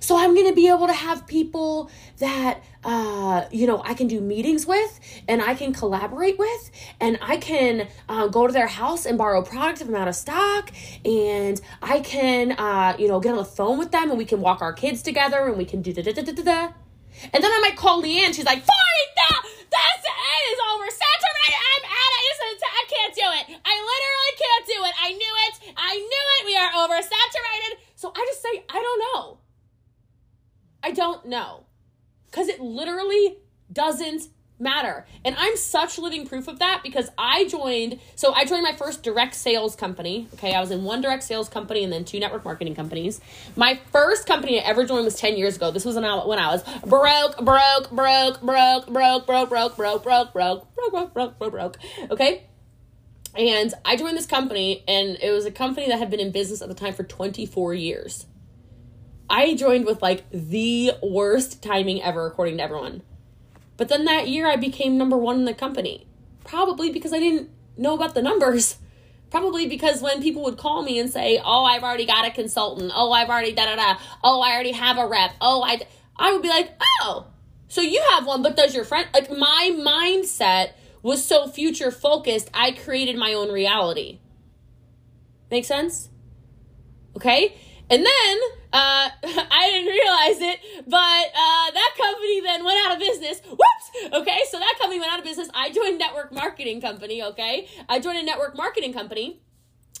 So 0.00 0.16
I'm 0.16 0.34
going 0.34 0.48
to 0.48 0.54
be 0.54 0.68
able 0.68 0.88
to 0.88 0.92
have 0.92 1.24
people 1.28 1.88
that, 2.18 2.64
uh, 2.82 3.44
you 3.52 3.68
know, 3.68 3.80
I 3.84 3.94
can 3.94 4.08
do 4.08 4.20
meetings 4.20 4.66
with 4.66 4.98
and 5.28 5.40
I 5.40 5.54
can 5.54 5.72
collaborate 5.72 6.36
with 6.36 6.70
and 7.00 7.16
I 7.22 7.36
can 7.36 7.86
uh, 8.08 8.26
go 8.26 8.48
to 8.48 8.52
their 8.52 8.66
house 8.66 9.06
and 9.06 9.16
borrow 9.16 9.42
product 9.42 9.82
if 9.82 9.88
I'm 9.88 9.94
out 9.94 10.08
of 10.08 10.16
stock 10.16 10.72
and 11.04 11.60
I 11.80 12.00
can, 12.00 12.52
uh, 12.52 12.96
you 12.98 13.06
know, 13.06 13.20
get 13.20 13.30
on 13.30 13.38
the 13.38 13.44
phone 13.44 13.78
with 13.78 13.92
them 13.92 14.10
and 14.10 14.18
we 14.18 14.24
can 14.24 14.40
walk 14.40 14.62
our 14.62 14.72
kids 14.72 15.00
together 15.00 15.46
and 15.46 15.56
we 15.56 15.64
can 15.64 15.80
do 15.80 15.92
da 15.92 16.02
da 16.02 16.12
da 16.12 16.22
da 16.22 16.32
da 16.32 16.42
da. 16.42 16.72
And 17.32 17.42
then 17.42 17.50
I 17.50 17.60
might 17.60 17.76
call 17.76 18.02
Leanne. 18.02 18.34
She's 18.34 18.44
like, 18.44 18.62
40,000! 18.62 19.56
That's 19.70 20.04
it 20.06 20.42
is 20.52 20.60
oversaturated. 20.62 21.58
I'm 21.58 21.84
out 21.84 22.12
of 22.12 22.22
it. 22.22 22.62
I 22.62 22.84
can't 22.88 23.14
do 23.14 23.22
it. 23.22 23.44
I 23.64 23.74
literally 23.74 24.34
can't 24.38 24.66
do 24.66 24.78
it. 24.84 24.94
I 25.02 25.10
knew 25.12 25.34
it. 25.46 25.74
I 25.76 25.94
knew 25.96 26.26
it. 26.38 26.46
We 26.46 26.56
are 26.56 26.70
oversaturated. 26.72 27.78
So 27.96 28.12
I 28.14 28.24
just 28.28 28.42
say, 28.42 28.64
I 28.68 28.80
don't 28.80 29.00
know. 29.14 29.38
I 30.82 30.90
don't 30.92 31.26
know. 31.26 31.64
Because 32.26 32.48
it 32.48 32.60
literally 32.60 33.38
doesn't 33.72 34.28
matter. 34.58 35.06
And 35.24 35.36
I'm 35.38 35.56
such 35.56 35.98
living 35.98 36.26
proof 36.26 36.48
of 36.48 36.58
that 36.60 36.80
because 36.82 37.08
I 37.18 37.46
joined, 37.46 37.98
so 38.14 38.32
I 38.32 38.44
joined 38.44 38.62
my 38.62 38.72
first 38.72 39.02
direct 39.02 39.34
sales 39.34 39.76
company. 39.76 40.28
Okay, 40.34 40.54
I 40.54 40.60
was 40.60 40.70
in 40.70 40.84
one 40.84 41.00
direct 41.00 41.22
sales 41.22 41.48
company 41.48 41.84
and 41.84 41.92
then 41.92 42.04
two 42.04 42.18
network 42.18 42.44
marketing 42.44 42.74
companies. 42.74 43.20
My 43.54 43.80
first 43.92 44.26
company 44.26 44.60
I 44.60 44.64
ever 44.64 44.84
joined 44.84 45.04
was 45.04 45.16
10 45.16 45.36
years 45.36 45.56
ago. 45.56 45.70
This 45.70 45.84
was 45.84 45.94
when 45.94 46.04
I, 46.04 46.24
when 46.24 46.38
I 46.38 46.48
was 46.48 46.62
broke, 46.80 47.38
broke, 47.44 47.90
broke, 47.90 48.40
broke, 48.40 48.40
broke, 48.40 48.86
broke, 48.86 49.26
broke, 49.26 49.48
broke, 49.48 49.76
broke, 49.76 50.02
broke, 50.02 50.32
broke, 50.32 50.74
broke, 50.74 51.14
broke, 51.14 51.38
broke, 51.38 51.52
broke. 51.52 51.78
Okay? 52.10 52.44
And 53.36 53.74
I 53.84 53.96
joined 53.96 54.16
this 54.16 54.26
company 54.26 54.82
and 54.88 55.18
it 55.20 55.30
was 55.30 55.44
a 55.44 55.50
company 55.50 55.88
that 55.88 55.98
had 55.98 56.10
been 56.10 56.20
in 56.20 56.32
business 56.32 56.62
at 56.62 56.68
the 56.68 56.74
time 56.74 56.94
for 56.94 57.02
24 57.02 57.74
years. 57.74 58.26
I 59.28 59.54
joined 59.54 59.84
with 59.84 60.00
like 60.00 60.24
the 60.30 60.92
worst 61.02 61.62
timing 61.62 62.00
ever 62.02 62.26
according 62.26 62.56
to 62.58 62.62
everyone 62.62 63.02
but 63.76 63.88
then 63.88 64.04
that 64.04 64.28
year 64.28 64.46
I 64.48 64.56
became 64.56 64.96
number 64.96 65.16
one 65.16 65.36
in 65.36 65.44
the 65.44 65.54
company. 65.54 66.06
Probably 66.44 66.90
because 66.90 67.12
I 67.12 67.18
didn't 67.18 67.50
know 67.76 67.94
about 67.94 68.14
the 68.14 68.22
numbers. 68.22 68.78
Probably 69.30 69.66
because 69.66 70.00
when 70.00 70.22
people 70.22 70.44
would 70.44 70.56
call 70.56 70.82
me 70.82 70.98
and 70.98 71.10
say, 71.10 71.40
"Oh, 71.44 71.64
I've 71.64 71.82
already 71.82 72.06
got 72.06 72.26
a 72.26 72.30
consultant. 72.30 72.92
Oh, 72.94 73.10
I've 73.10 73.28
already 73.28 73.52
da 73.52 73.66
da 73.66 73.76
da. 73.76 73.98
Oh, 74.22 74.40
I 74.40 74.52
already 74.52 74.72
have 74.72 74.98
a 74.98 75.06
rep. 75.06 75.32
Oh, 75.40 75.62
I," 75.62 75.80
I 76.16 76.32
would 76.32 76.42
be 76.42 76.48
like, 76.48 76.70
"Oh, 77.02 77.26
so 77.68 77.80
you 77.80 78.02
have 78.12 78.24
one, 78.24 78.42
but 78.42 78.56
does 78.56 78.74
your 78.74 78.84
friend?" 78.84 79.08
Like 79.12 79.30
my 79.30 79.72
mindset 79.74 80.74
was 81.06 81.24
so 81.24 81.46
future 81.46 81.92
focused, 81.92 82.50
I 82.52 82.72
created 82.72 83.16
my 83.16 83.32
own 83.32 83.52
reality. 83.52 84.18
Make 85.52 85.64
sense? 85.64 86.08
Okay, 87.16 87.56
and 87.88 88.04
then 88.04 88.38
uh, 88.72 89.08
I 89.22 89.70
didn't 89.70 89.92
realize 89.92 90.54
it, 90.54 90.60
but 90.86 90.94
uh, 90.94 91.70
that 91.72 91.94
company 91.96 92.40
then 92.40 92.64
went 92.64 92.86
out 92.86 92.92
of 92.94 92.98
business. 92.98 93.40
Whoops! 93.48 94.12
Okay, 94.12 94.38
so 94.50 94.58
that 94.58 94.74
company 94.78 95.00
went 95.00 95.12
out 95.12 95.18
of 95.18 95.24
business. 95.24 95.48
I 95.54 95.70
joined 95.70 95.96
a 95.96 95.98
network 95.98 96.32
marketing 96.32 96.80
company. 96.80 97.22
Okay, 97.22 97.68
I 97.88 98.00
joined 98.00 98.18
a 98.18 98.22
network 98.22 98.56
marketing 98.56 98.92
company. 98.92 99.40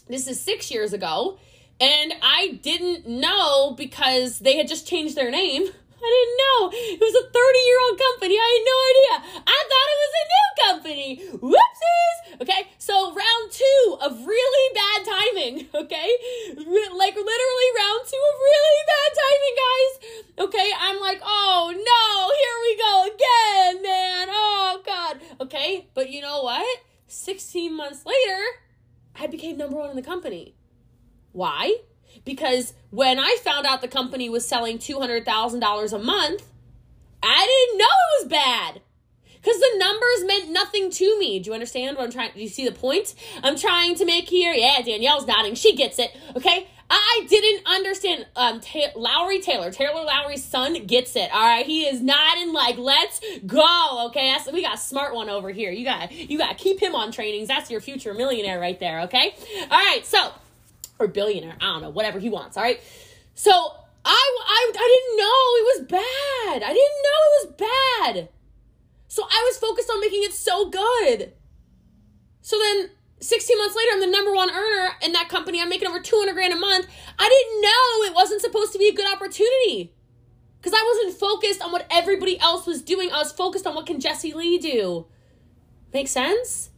This 0.08 0.26
is 0.26 0.40
six 0.40 0.70
years 0.70 0.92
ago, 0.92 1.38
and 1.80 2.12
I 2.22 2.58
didn't 2.62 3.06
know 3.06 3.72
because 3.72 4.40
they 4.40 4.56
had 4.56 4.68
just 4.68 4.86
changed 4.86 5.16
their 5.16 5.30
name. 5.30 5.68
I 6.06 6.10
didn't 6.14 6.38
know. 6.38 6.60
It 6.94 7.02
was 7.02 7.16
a 7.18 7.26
30 7.26 7.34
year 7.34 7.78
old 7.90 7.96
company. 7.98 8.36
I 8.38 8.48
had 8.54 8.64
no 8.70 8.78
idea. 8.90 9.14
I 9.42 9.58
thought 9.66 9.88
it 9.94 10.00
was 10.04 10.14
a 10.14 10.24
new 10.34 10.48
company. 10.66 11.10
Whoopsies. 11.42 12.16
Okay, 12.42 12.62
so 12.78 13.10
round 13.14 13.44
two 13.50 13.98
of 14.02 14.12
really 14.26 14.66
bad 14.74 15.00
timing. 15.04 15.56
Okay, 15.86 16.10
like 16.56 17.14
literally 17.14 17.70
round 17.76 18.02
two 18.06 18.22
of 18.30 18.36
really 18.50 18.82
bad 18.92 19.10
timing, 19.22 19.54
guys. 19.64 19.92
Okay, 20.46 20.70
I'm 20.80 21.00
like, 21.00 21.20
oh 21.22 21.70
no, 21.70 22.06
here 22.40 22.58
we 22.64 22.72
go 22.76 22.94
again, 23.14 23.82
man. 23.82 24.28
Oh 24.30 24.82
God. 24.84 25.20
Okay, 25.40 25.88
but 25.94 26.10
you 26.10 26.22
know 26.22 26.42
what? 26.42 26.66
16 27.08 27.76
months 27.76 28.04
later, 28.04 28.42
I 29.14 29.26
became 29.26 29.58
number 29.58 29.76
one 29.76 29.90
in 29.90 29.96
the 29.96 30.02
company. 30.02 30.54
Why? 31.32 31.76
Because 32.24 32.74
when 32.90 33.18
I 33.18 33.38
found 33.42 33.66
out 33.66 33.80
the 33.80 33.88
company 33.88 34.28
was 34.28 34.46
selling 34.46 34.78
$200,000 34.78 35.92
a 35.92 35.98
month, 35.98 36.44
I 37.22 37.66
didn't 37.68 37.78
know 37.78 37.84
it 37.84 38.22
was 38.22 38.30
bad. 38.30 38.80
Because 39.34 39.60
the 39.60 39.78
numbers 39.78 40.24
meant 40.24 40.50
nothing 40.50 40.90
to 40.90 41.18
me. 41.20 41.38
Do 41.38 41.50
you 41.50 41.54
understand 41.54 41.96
what 41.96 42.04
I'm 42.04 42.10
trying? 42.10 42.32
Do 42.34 42.40
you 42.40 42.48
see 42.48 42.64
the 42.64 42.74
point 42.74 43.14
I'm 43.44 43.56
trying 43.56 43.94
to 43.96 44.04
make 44.04 44.28
here? 44.28 44.52
Yeah, 44.52 44.82
Danielle's 44.82 45.26
nodding. 45.26 45.54
She 45.54 45.76
gets 45.76 46.00
it. 46.00 46.16
Okay. 46.36 46.66
I 46.88 47.26
didn't 47.28 47.66
understand. 47.66 48.26
Um, 48.36 48.60
Ta- 48.60 48.92
Lowry 48.94 49.40
Taylor, 49.40 49.72
Taylor 49.72 50.04
Lowry's 50.04 50.44
son, 50.44 50.86
gets 50.86 51.16
it. 51.16 51.32
All 51.32 51.42
right, 51.42 51.66
he 51.66 51.84
is 51.84 52.00
nodding 52.00 52.52
like, 52.52 52.78
"Let's 52.78 53.20
go." 53.44 54.06
Okay, 54.06 54.32
That's, 54.32 54.50
we 54.52 54.62
got 54.62 54.78
smart 54.78 55.14
one 55.14 55.28
over 55.28 55.50
here. 55.50 55.72
You 55.72 55.84
got 55.84 56.12
you 56.12 56.38
got 56.38 56.58
keep 56.58 56.80
him 56.80 56.94
on 56.94 57.10
trainings. 57.10 57.48
That's 57.48 57.70
your 57.70 57.80
future 57.80 58.14
millionaire 58.14 58.60
right 58.60 58.78
there. 58.78 59.00
Okay. 59.02 59.34
All 59.68 59.78
right. 59.78 60.06
So 60.06 60.32
or 60.98 61.08
billionaire. 61.08 61.56
I 61.60 61.64
don't 61.64 61.82
know, 61.82 61.90
whatever 61.90 62.18
he 62.18 62.28
wants. 62.28 62.56
All 62.56 62.62
right. 62.62 62.80
So 63.34 63.52
I, 63.52 64.36
I, 64.48 64.72
I 64.74 64.98
didn't 64.98 65.16
know 65.18 65.40
it 65.56 65.66
was 65.74 65.86
bad. 65.88 66.62
I 66.62 66.72
didn't 66.72 67.02
know 67.04 67.20
it 67.26 67.32
was 67.42 68.14
bad. 68.14 68.28
So 69.08 69.24
I 69.24 69.44
was 69.48 69.58
focused 69.58 69.90
on 69.90 70.00
making 70.00 70.22
it 70.22 70.32
so 70.32 70.68
good. 70.70 71.32
So 72.40 72.58
then 72.58 72.90
16 73.20 73.58
months 73.58 73.74
later, 73.74 73.90
I'm 73.94 74.00
the 74.00 74.06
number 74.06 74.32
one 74.32 74.50
earner 74.50 74.92
in 75.02 75.12
that 75.12 75.28
company. 75.28 75.60
I'm 75.60 75.68
making 75.68 75.88
over 75.88 76.00
200 76.00 76.32
grand 76.34 76.52
a 76.52 76.56
month. 76.56 76.86
I 77.18 77.28
didn't 77.28 77.62
know 77.62 78.10
it 78.10 78.14
wasn't 78.14 78.40
supposed 78.40 78.72
to 78.72 78.78
be 78.78 78.88
a 78.88 78.94
good 78.94 79.10
opportunity 79.12 79.92
because 80.60 80.72
I 80.78 80.84
wasn't 80.84 81.18
focused 81.18 81.62
on 81.62 81.72
what 81.72 81.86
everybody 81.90 82.38
else 82.40 82.66
was 82.66 82.82
doing. 82.82 83.10
I 83.10 83.18
was 83.18 83.32
focused 83.32 83.66
on 83.66 83.74
what 83.74 83.86
can 83.86 84.00
Jesse 84.00 84.32
Lee 84.32 84.58
do. 84.58 85.06
Make 85.92 86.08
sense? 86.08 86.70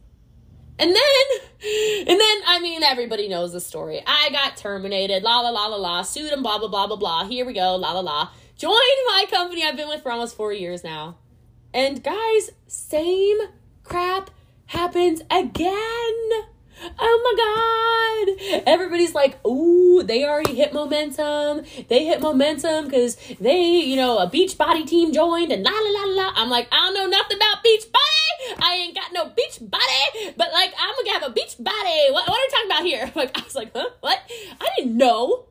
And 0.79 0.95
then, 0.95 2.07
and 2.07 2.19
then, 2.19 2.37
I 2.47 2.59
mean, 2.61 2.83
everybody 2.83 3.27
knows 3.27 3.51
the 3.51 3.59
story. 3.59 4.01
I 4.07 4.29
got 4.31 4.55
terminated, 4.55 5.23
la 5.23 5.41
la 5.41 5.49
la 5.49 5.67
la 5.67 5.75
la, 5.75 6.01
sued 6.03 6.31
and 6.31 6.41
blah 6.41 6.57
blah 6.57 6.69
blah 6.69 6.87
blah 6.87 6.95
blah. 6.95 7.25
Here 7.27 7.45
we 7.45 7.51
go, 7.53 7.75
la 7.75 7.91
la 7.91 7.99
la. 7.99 8.29
Joined 8.57 9.01
my 9.07 9.25
company 9.29 9.63
I've 9.63 9.75
been 9.75 9.89
with 9.89 10.01
for 10.01 10.11
almost 10.11 10.37
four 10.37 10.53
years 10.53 10.83
now. 10.83 11.17
And 11.73 12.01
guys, 12.03 12.51
same 12.67 13.37
crap 13.83 14.31
happens 14.67 15.21
again. 15.29 16.45
Oh 16.97 18.27
my 18.27 18.35
god. 18.37 18.63
Everybody's 18.65 19.13
like, 19.13 19.45
ooh, 19.45 20.01
they 20.03 20.23
already 20.23 20.55
hit 20.55 20.73
momentum. 20.73 21.65
They 21.89 22.05
hit 22.05 22.21
momentum 22.21 22.85
because 22.85 23.17
they, 23.39 23.79
you 23.79 23.95
know, 23.95 24.17
a 24.17 24.29
Beachbody 24.29 24.87
team 24.87 25.11
joined 25.11 25.51
and 25.51 25.63
la 25.63 25.71
la 25.71 25.89
la 25.89 26.23
la. 26.23 26.33
I'm 26.35 26.49
like, 26.49 26.67
I 26.71 26.77
don't 26.85 26.93
know 26.93 27.07
nothing 27.07 27.37
about 27.37 27.63
Beachbody. 27.63 28.18
I 28.61 28.75
ain't 28.75 28.95
got 28.95 29.11
no 29.13 29.29
beach 29.29 29.59
body, 29.61 30.33
but 30.37 30.51
like 30.53 30.73
I'm 30.79 30.95
gonna 30.95 31.19
have 31.19 31.29
a 31.29 31.33
beach 31.33 31.55
body. 31.59 32.11
What, 32.11 32.27
what 32.27 32.37
are 32.37 32.41
you 32.41 32.49
talking 32.51 32.71
about 32.71 32.85
here? 32.85 33.11
Like 33.19 33.37
I 33.37 33.43
was 33.43 33.55
like, 33.55 33.71
huh? 33.75 33.89
What? 33.99 34.19
I 34.61 34.69
didn't 34.77 34.95
know. 34.95 35.45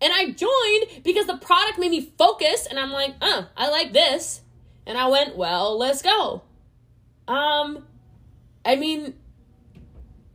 And 0.00 0.12
I 0.14 0.30
joined 0.30 1.04
because 1.04 1.26
the 1.26 1.36
product 1.36 1.78
made 1.78 1.90
me 1.90 2.12
focus 2.16 2.66
and 2.66 2.78
I'm 2.78 2.90
like, 2.90 3.14
uh, 3.20 3.44
I 3.56 3.68
like 3.68 3.92
this. 3.92 4.40
And 4.86 4.96
I 4.96 5.08
went, 5.08 5.36
well, 5.36 5.76
let's 5.76 6.00
go. 6.00 6.42
Um, 7.28 7.84
I 8.64 8.76
mean, 8.76 9.14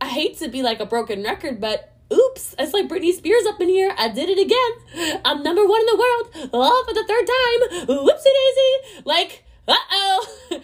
I 0.00 0.06
hate 0.06 0.38
to 0.38 0.48
be 0.48 0.62
like 0.62 0.78
a 0.78 0.86
broken 0.86 1.24
record, 1.24 1.60
but 1.60 1.92
oops, 2.12 2.54
it's 2.58 2.72
like 2.72 2.88
Britney 2.88 3.12
Spears 3.12 3.44
up 3.46 3.60
in 3.60 3.68
here. 3.68 3.92
I 3.98 4.08
did 4.08 4.28
it 4.28 4.38
again. 4.38 5.20
I'm 5.24 5.42
number 5.42 5.66
one 5.66 5.80
in 5.80 5.86
the 5.86 5.96
world. 5.96 6.50
Oh, 6.52 6.84
for 6.86 6.94
the 6.94 7.04
third 7.06 7.26
time. 7.26 7.96
Whoopsie 7.98 8.24
daisy. 8.24 9.02
Like, 9.04 9.44
uh 9.66 9.74
oh. 9.90 10.26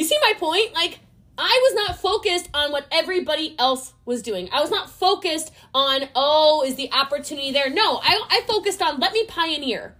you 0.00 0.06
see 0.06 0.18
my 0.22 0.32
point? 0.38 0.72
Like, 0.74 1.00
I 1.36 1.60
was 1.68 1.74
not 1.74 2.00
focused 2.00 2.48
on 2.54 2.72
what 2.72 2.86
everybody 2.90 3.54
else 3.58 3.92
was 4.04 4.22
doing. 4.22 4.48
I 4.52 4.60
was 4.60 4.70
not 4.70 4.90
focused 4.90 5.52
on, 5.74 6.08
oh, 6.14 6.64
is 6.66 6.76
the 6.76 6.92
opportunity 6.92 7.52
there? 7.52 7.70
No, 7.70 8.00
I, 8.02 8.22
I 8.28 8.42
focused 8.46 8.82
on, 8.82 8.98
let 8.98 9.12
me 9.12 9.24
pioneer. 9.26 9.94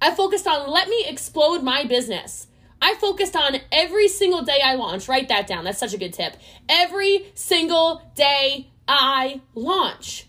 I 0.00 0.14
focused 0.14 0.46
on, 0.46 0.70
let 0.70 0.88
me 0.88 1.04
explode 1.08 1.62
my 1.62 1.84
business. 1.84 2.46
I 2.80 2.94
focused 2.94 3.34
on 3.34 3.56
every 3.72 4.08
single 4.08 4.42
day 4.42 4.60
I 4.62 4.74
launch. 4.74 5.08
Write 5.08 5.28
that 5.28 5.46
down. 5.46 5.64
That's 5.64 5.78
such 5.78 5.94
a 5.94 5.98
good 5.98 6.12
tip. 6.12 6.36
Every 6.68 7.30
single 7.34 8.02
day 8.14 8.70
I 8.86 9.40
launch. 9.54 10.26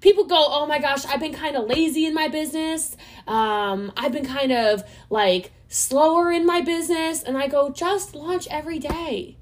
People 0.00 0.24
go, 0.24 0.36
oh 0.36 0.66
my 0.66 0.78
gosh, 0.78 1.04
I've 1.06 1.20
been 1.20 1.32
kind 1.32 1.56
of 1.56 1.66
lazy 1.66 2.06
in 2.06 2.14
my 2.14 2.28
business. 2.28 2.96
Um, 3.26 3.92
I've 3.96 4.12
been 4.12 4.26
kind 4.26 4.52
of 4.52 4.84
like 5.10 5.52
slower 5.68 6.30
in 6.30 6.46
my 6.46 6.60
business. 6.60 7.22
And 7.22 7.36
I 7.36 7.48
go, 7.48 7.70
just 7.70 8.14
launch 8.14 8.46
every 8.50 8.78
day. 8.78 9.36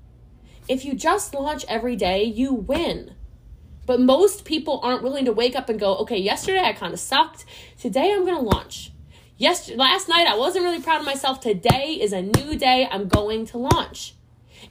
If 0.69 0.85
you 0.85 0.95
just 0.95 1.35
launch 1.35 1.65
every 1.69 1.97
day, 1.97 2.25
you 2.25 2.53
win. 2.53 3.15
But 3.87 4.01
most 4.01 4.45
people 4.45 4.81
aren't 4.83 5.03
willing 5.03 5.27
to 5.27 5.33
wake 5.33 5.55
up 5.55 5.69
and 5.69 5.79
go, 5.79 5.97
okay, 5.99 6.19
yesterday 6.19 6.63
I 6.63 6.73
kind 6.73 6.95
of 6.95 7.01
sucked. 7.01 7.45
Today 7.79 8.13
I'm 8.13 8.25
going 8.25 8.37
to 8.37 8.41
launch. 8.41 8.93
Yes, 9.37 9.71
last 9.71 10.09
night 10.09 10.27
I 10.27 10.37
wasn't 10.37 10.65
really 10.65 10.81
proud 10.81 11.01
of 11.01 11.07
myself. 11.07 11.41
Today 11.41 11.99
is 12.01 12.13
a 12.13 12.23
new 12.23 12.57
day. 12.57 12.89
I'm 12.91 13.09
going 13.09 13.45
to 13.47 13.59
launch. 13.59 14.15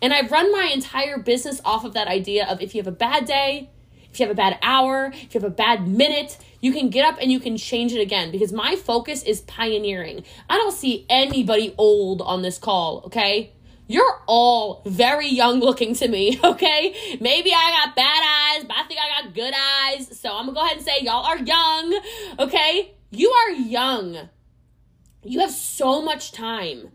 And 0.01 0.13
I've 0.13 0.31
run 0.31 0.51
my 0.51 0.71
entire 0.73 1.19
business 1.19 1.61
off 1.63 1.85
of 1.85 1.93
that 1.93 2.07
idea 2.07 2.47
of 2.47 2.61
if 2.61 2.73
you 2.73 2.79
have 2.79 2.87
a 2.87 2.95
bad 2.95 3.25
day, 3.25 3.69
if 4.11 4.19
you 4.19 4.25
have 4.25 4.33
a 4.33 4.35
bad 4.35 4.57
hour, 4.61 5.11
if 5.13 5.33
you 5.33 5.41
have 5.41 5.51
a 5.51 5.53
bad 5.53 5.87
minute, 5.87 6.37
you 6.63 6.71
can 6.71 6.89
get 6.89 7.05
up 7.05 7.17
and 7.21 7.29
you 7.29 7.41
can 7.41 7.57
change 7.57 7.91
it 7.91 7.99
again 7.99 8.31
because 8.31 8.53
my 8.53 8.77
focus 8.77 9.21
is 9.21 9.41
pioneering. 9.41 10.23
I 10.49 10.55
don't 10.55 10.71
see 10.71 11.05
anybody 11.09 11.75
old 11.77 12.21
on 12.21 12.41
this 12.41 12.57
call, 12.57 13.03
okay? 13.07 13.51
You're 13.85 14.21
all 14.27 14.81
very 14.85 15.27
young 15.27 15.59
looking 15.59 15.93
to 15.95 16.07
me, 16.07 16.39
okay? 16.43 17.17
Maybe 17.19 17.51
I 17.51 17.83
got 17.83 17.97
bad 17.97 18.55
eyes, 18.55 18.63
but 18.63 18.77
I 18.77 18.83
think 18.83 19.01
I 19.01 19.21
got 19.21 19.35
good 19.35 19.53
eyes. 19.53 20.17
So 20.17 20.29
I'm 20.29 20.45
gonna 20.45 20.53
go 20.53 20.65
ahead 20.65 20.77
and 20.77 20.85
say 20.85 20.99
y'all 21.01 21.25
are 21.25 21.37
young, 21.37 21.99
okay? 22.39 22.95
You 23.11 23.29
are 23.29 23.51
young. 23.51 24.29
You 25.21 25.41
have 25.41 25.51
so 25.51 26.01
much 26.01 26.31
time. 26.31 26.91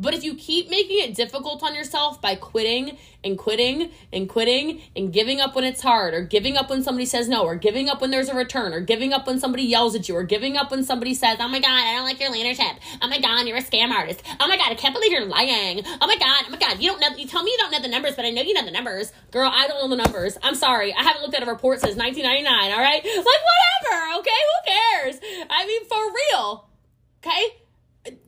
But 0.00 0.14
if 0.14 0.24
you 0.24 0.34
keep 0.34 0.70
making 0.70 0.98
it 0.98 1.14
difficult 1.14 1.62
on 1.62 1.74
yourself 1.74 2.22
by 2.22 2.34
quitting 2.34 2.96
and 3.22 3.36
quitting 3.36 3.90
and 4.14 4.30
quitting 4.30 4.80
and 4.96 5.12
giving 5.12 5.40
up 5.40 5.54
when 5.54 5.64
it's 5.64 5.82
hard, 5.82 6.14
or 6.14 6.22
giving 6.22 6.56
up 6.56 6.70
when 6.70 6.82
somebody 6.82 7.04
says 7.04 7.28
no, 7.28 7.44
or 7.44 7.54
giving 7.54 7.90
up 7.90 8.00
when 8.00 8.10
there's 8.10 8.30
a 8.30 8.34
return, 8.34 8.72
or 8.72 8.80
giving 8.80 9.12
up 9.12 9.26
when 9.26 9.38
somebody 9.38 9.62
yells 9.62 9.94
at 9.94 10.08
you, 10.08 10.16
or 10.16 10.22
giving 10.22 10.56
up 10.56 10.70
when 10.70 10.82
somebody 10.82 11.12
says, 11.12 11.36
Oh 11.38 11.48
my 11.48 11.60
God, 11.60 11.70
I 11.70 11.96
don't 11.96 12.04
like 12.04 12.18
your 12.18 12.30
leadership. 12.30 12.80
Oh 13.02 13.08
my 13.08 13.20
God, 13.20 13.46
you're 13.46 13.58
a 13.58 13.62
scam 13.62 13.90
artist. 13.90 14.22
Oh 14.40 14.48
my 14.48 14.56
God, 14.56 14.72
I 14.72 14.74
can't 14.74 14.94
believe 14.94 15.12
you're 15.12 15.26
lying. 15.26 15.82
Oh 15.84 16.06
my 16.06 16.16
God, 16.16 16.44
oh 16.46 16.50
my 16.50 16.58
God, 16.58 16.80
you 16.80 16.90
don't 16.90 17.00
know, 17.00 17.14
you 17.18 17.26
tell 17.26 17.42
me 17.42 17.50
you 17.50 17.58
don't 17.58 17.70
know 17.70 17.82
the 17.82 17.88
numbers, 17.88 18.16
but 18.16 18.24
I 18.24 18.30
know 18.30 18.40
you 18.40 18.54
know 18.54 18.64
the 18.64 18.70
numbers. 18.70 19.12
Girl, 19.30 19.50
I 19.52 19.68
don't 19.68 19.82
know 19.82 19.94
the 19.94 20.02
numbers. 20.02 20.38
I'm 20.42 20.54
sorry. 20.54 20.94
I 20.94 21.02
haven't 21.02 21.20
looked 21.20 21.34
at 21.34 21.42
a 21.42 21.50
report 21.50 21.80
since 21.80 21.96
1999, 21.96 22.72
all 22.72 22.82
right? 22.82 23.04
Like, 23.04 23.42
whatever, 23.50 24.20
okay? 24.20 24.30
Who 24.48 24.72
cares? 24.72 25.20
I 25.50 25.66
mean, 25.66 25.84
for 25.84 25.98
real. 25.98 26.70
Okay? 27.18 27.59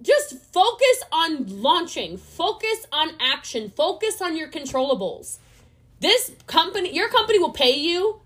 Just 0.02 0.38
focus 0.52 1.02
on 1.10 1.62
launching, 1.62 2.18
focus 2.18 2.86
on 2.92 3.10
action, 3.20 3.72
focus 3.74 4.20
on 4.20 4.36
your 4.36 4.48
controllables. 4.48 5.38
This 6.00 6.32
company, 6.46 6.94
your 6.94 7.08
company 7.08 7.38
will 7.38 7.52
pay 7.52 7.76
you 7.76 8.20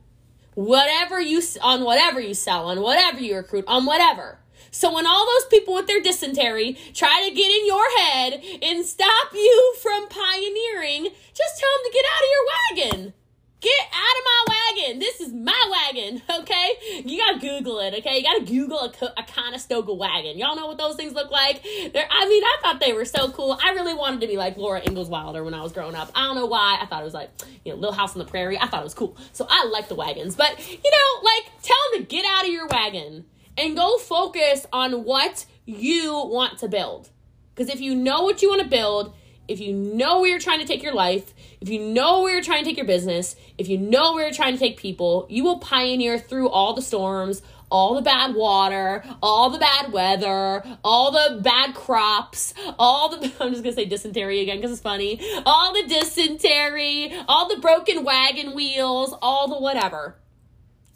whatever 0.54 1.20
you 1.20 1.42
on 1.62 1.84
whatever 1.84 2.20
you 2.20 2.34
sell, 2.34 2.66
on 2.66 2.80
whatever 2.80 3.20
you 3.20 3.36
recruit, 3.36 3.64
on 3.68 3.86
whatever. 3.86 4.38
So 4.70 4.92
when 4.92 5.06
all 5.06 5.24
those 5.24 5.46
people 5.48 5.74
with 5.74 5.86
their 5.86 6.02
dysentery 6.02 6.76
try 6.94 7.26
to 7.28 7.34
get 7.34 7.50
in 7.50 7.66
your 7.66 7.98
head 7.98 8.42
and 8.62 8.84
stop 8.84 9.32
you 9.32 9.74
from 9.80 10.08
pioneering, 10.08 11.08
just 11.32 11.58
tell 11.58 11.70
them 11.76 11.84
to 11.84 11.92
get 11.92 12.04
out 12.04 12.22
of 12.22 12.30
your 12.32 12.96
wagon. 12.98 13.12
Get 13.60 13.86
out 13.86 14.18
of 14.18 14.24
my 14.24 14.54
wagon. 14.76 14.98
This 14.98 15.20
is 15.20 15.32
my 15.32 15.60
wagon, 15.70 16.22
okay? 16.40 16.72
You 17.04 17.18
gotta 17.18 17.38
Google 17.38 17.80
it, 17.80 17.94
okay? 17.94 18.18
You 18.18 18.22
gotta 18.22 18.44
Google 18.44 18.80
a, 18.80 19.20
a 19.20 19.24
Conestoga 19.24 19.94
wagon. 19.94 20.38
Y'all 20.38 20.54
know 20.56 20.66
what 20.66 20.76
those 20.76 20.96
things 20.96 21.14
look 21.14 21.30
like? 21.30 21.62
They're, 21.62 22.06
I 22.10 22.28
mean, 22.28 22.44
I 22.44 22.56
thought 22.62 22.80
they 22.80 22.92
were 22.92 23.06
so 23.06 23.30
cool. 23.30 23.58
I 23.62 23.70
really 23.70 23.94
wanted 23.94 24.20
to 24.20 24.26
be 24.26 24.36
like 24.36 24.58
Laura 24.58 24.82
Ingalls 24.86 25.08
Wilder 25.08 25.42
when 25.42 25.54
I 25.54 25.62
was 25.62 25.72
growing 25.72 25.94
up. 25.94 26.10
I 26.14 26.26
don't 26.26 26.36
know 26.36 26.46
why. 26.46 26.78
I 26.80 26.86
thought 26.86 27.00
it 27.00 27.04
was 27.04 27.14
like, 27.14 27.30
you 27.64 27.72
know, 27.72 27.78
Little 27.78 27.94
House 27.94 28.12
on 28.12 28.18
the 28.18 28.30
Prairie. 28.30 28.58
I 28.58 28.66
thought 28.66 28.80
it 28.80 28.84
was 28.84 28.94
cool. 28.94 29.16
So 29.32 29.46
I 29.48 29.64
like 29.66 29.88
the 29.88 29.94
wagons. 29.94 30.36
But, 30.36 30.58
you 30.68 30.90
know, 30.90 31.22
like, 31.22 31.50
tell 31.62 31.76
them 31.92 32.02
to 32.02 32.06
get 32.06 32.26
out 32.26 32.44
of 32.44 32.50
your 32.50 32.66
wagon 32.66 33.24
and 33.56 33.74
go 33.74 33.96
focus 33.96 34.66
on 34.70 35.04
what 35.04 35.46
you 35.64 36.12
want 36.12 36.58
to 36.58 36.68
build. 36.68 37.08
Because 37.54 37.72
if 37.72 37.80
you 37.80 37.94
know 37.94 38.22
what 38.22 38.42
you 38.42 38.50
want 38.50 38.62
to 38.62 38.68
build, 38.68 39.14
if 39.48 39.60
you 39.60 39.72
know 39.72 40.20
where 40.20 40.30
you're 40.30 40.38
trying 40.38 40.60
to 40.60 40.66
take 40.66 40.82
your 40.82 40.94
life, 40.94 41.32
if 41.60 41.68
you 41.68 41.80
know 41.80 42.22
where 42.22 42.34
you're 42.34 42.42
trying 42.42 42.62
to 42.62 42.68
take 42.68 42.76
your 42.76 42.86
business, 42.86 43.36
if 43.58 43.68
you 43.68 43.78
know 43.78 44.12
where 44.12 44.24
you're 44.24 44.34
trying 44.34 44.52
to 44.52 44.58
take 44.58 44.76
people, 44.76 45.26
you 45.30 45.44
will 45.44 45.58
pioneer 45.58 46.18
through 46.18 46.48
all 46.48 46.74
the 46.74 46.82
storms, 46.82 47.42
all 47.70 47.94
the 47.94 48.02
bad 48.02 48.34
water, 48.34 49.04
all 49.22 49.50
the 49.50 49.58
bad 49.58 49.92
weather, 49.92 50.62
all 50.84 51.10
the 51.10 51.40
bad 51.40 51.74
crops, 51.74 52.54
all 52.78 53.08
the, 53.08 53.32
I'm 53.40 53.52
just 53.52 53.62
gonna 53.62 53.74
say 53.74 53.86
dysentery 53.86 54.40
again 54.40 54.58
because 54.58 54.72
it's 54.72 54.80
funny, 54.80 55.20
all 55.44 55.72
the 55.72 55.88
dysentery, 55.88 57.12
all 57.28 57.48
the 57.48 57.60
broken 57.60 58.04
wagon 58.04 58.54
wheels, 58.54 59.14
all 59.22 59.48
the 59.48 59.58
whatever. 59.58 60.16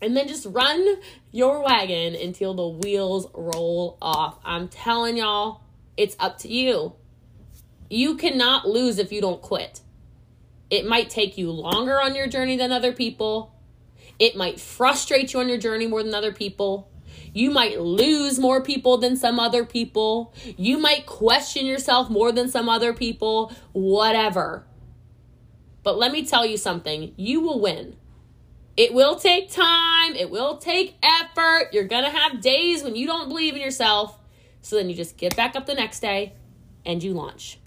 And 0.03 0.16
then 0.16 0.29
just 0.29 0.46
run 0.46 0.96
your 1.31 1.62
wagon 1.62 2.14
until 2.14 2.55
the 2.55 2.68
wheels 2.68 3.27
roll 3.35 3.99
off. 4.01 4.38
I'm 4.44 4.68
telling 4.68 5.18
y'all, 5.18 5.62
it's 5.96 6.16
up 6.18 6.38
to 6.38 6.49
you. 6.49 6.94
You 7.90 8.16
cannot 8.16 8.66
lose 8.66 8.99
if 8.99 9.12
you 9.12 9.20
don't 9.20 9.42
quit. 9.42 9.81
It 10.70 10.87
might 10.87 11.11
take 11.11 11.37
you 11.37 11.50
longer 11.50 12.00
on 12.00 12.14
your 12.14 12.28
journey 12.28 12.56
than 12.56 12.72
other 12.72 12.92
people. 12.92 13.54
It 14.18 14.37
might 14.37 14.61
frustrate 14.61 15.33
you 15.33 15.40
on 15.40 15.48
your 15.48 15.59
journey 15.59 15.87
more 15.87 16.02
than 16.02 16.14
other 16.14 16.33
people. 16.33 16.90
You 17.33 17.50
might 17.50 17.80
lose 17.80 18.38
more 18.38 18.62
people 18.62 18.98
than 18.98 19.16
some 19.16 19.38
other 19.38 19.64
people. 19.64 20.35
You 20.56 20.78
might 20.78 21.06
question 21.06 21.66
yourself 21.66 22.11
more 22.11 22.33
than 22.33 22.48
some 22.48 22.68
other 22.68 22.92
people. 22.92 23.52
Whatever. 23.72 24.66
But 25.83 25.98
let 25.98 26.12
me 26.12 26.24
tell 26.24 26.44
you 26.44 26.56
something 26.56 27.14
you 27.16 27.40
will 27.40 27.61
win. 27.61 27.96
It 28.76 28.94
will 28.94 29.16
take 29.16 29.50
time, 29.50 30.14
it 30.14 30.30
will 30.30 30.56
take 30.56 30.96
effort. 31.02 31.68
You're 31.72 31.85
going 31.85 32.04
to 32.04 32.11
have 32.11 32.40
days 32.40 32.83
when 32.83 32.96
you 32.96 33.06
don't 33.06 33.28
believe 33.28 33.54
in 33.54 33.61
yourself. 33.61 34.18
So 34.62 34.76
then 34.76 34.88
you 34.88 34.94
just 34.94 35.16
get 35.16 35.37
back 35.37 35.56
up 35.56 35.66
the 35.66 35.74
next 35.74 36.00
day 36.00 36.35
and 36.85 37.02
you 37.02 37.12
launch. 37.12 37.60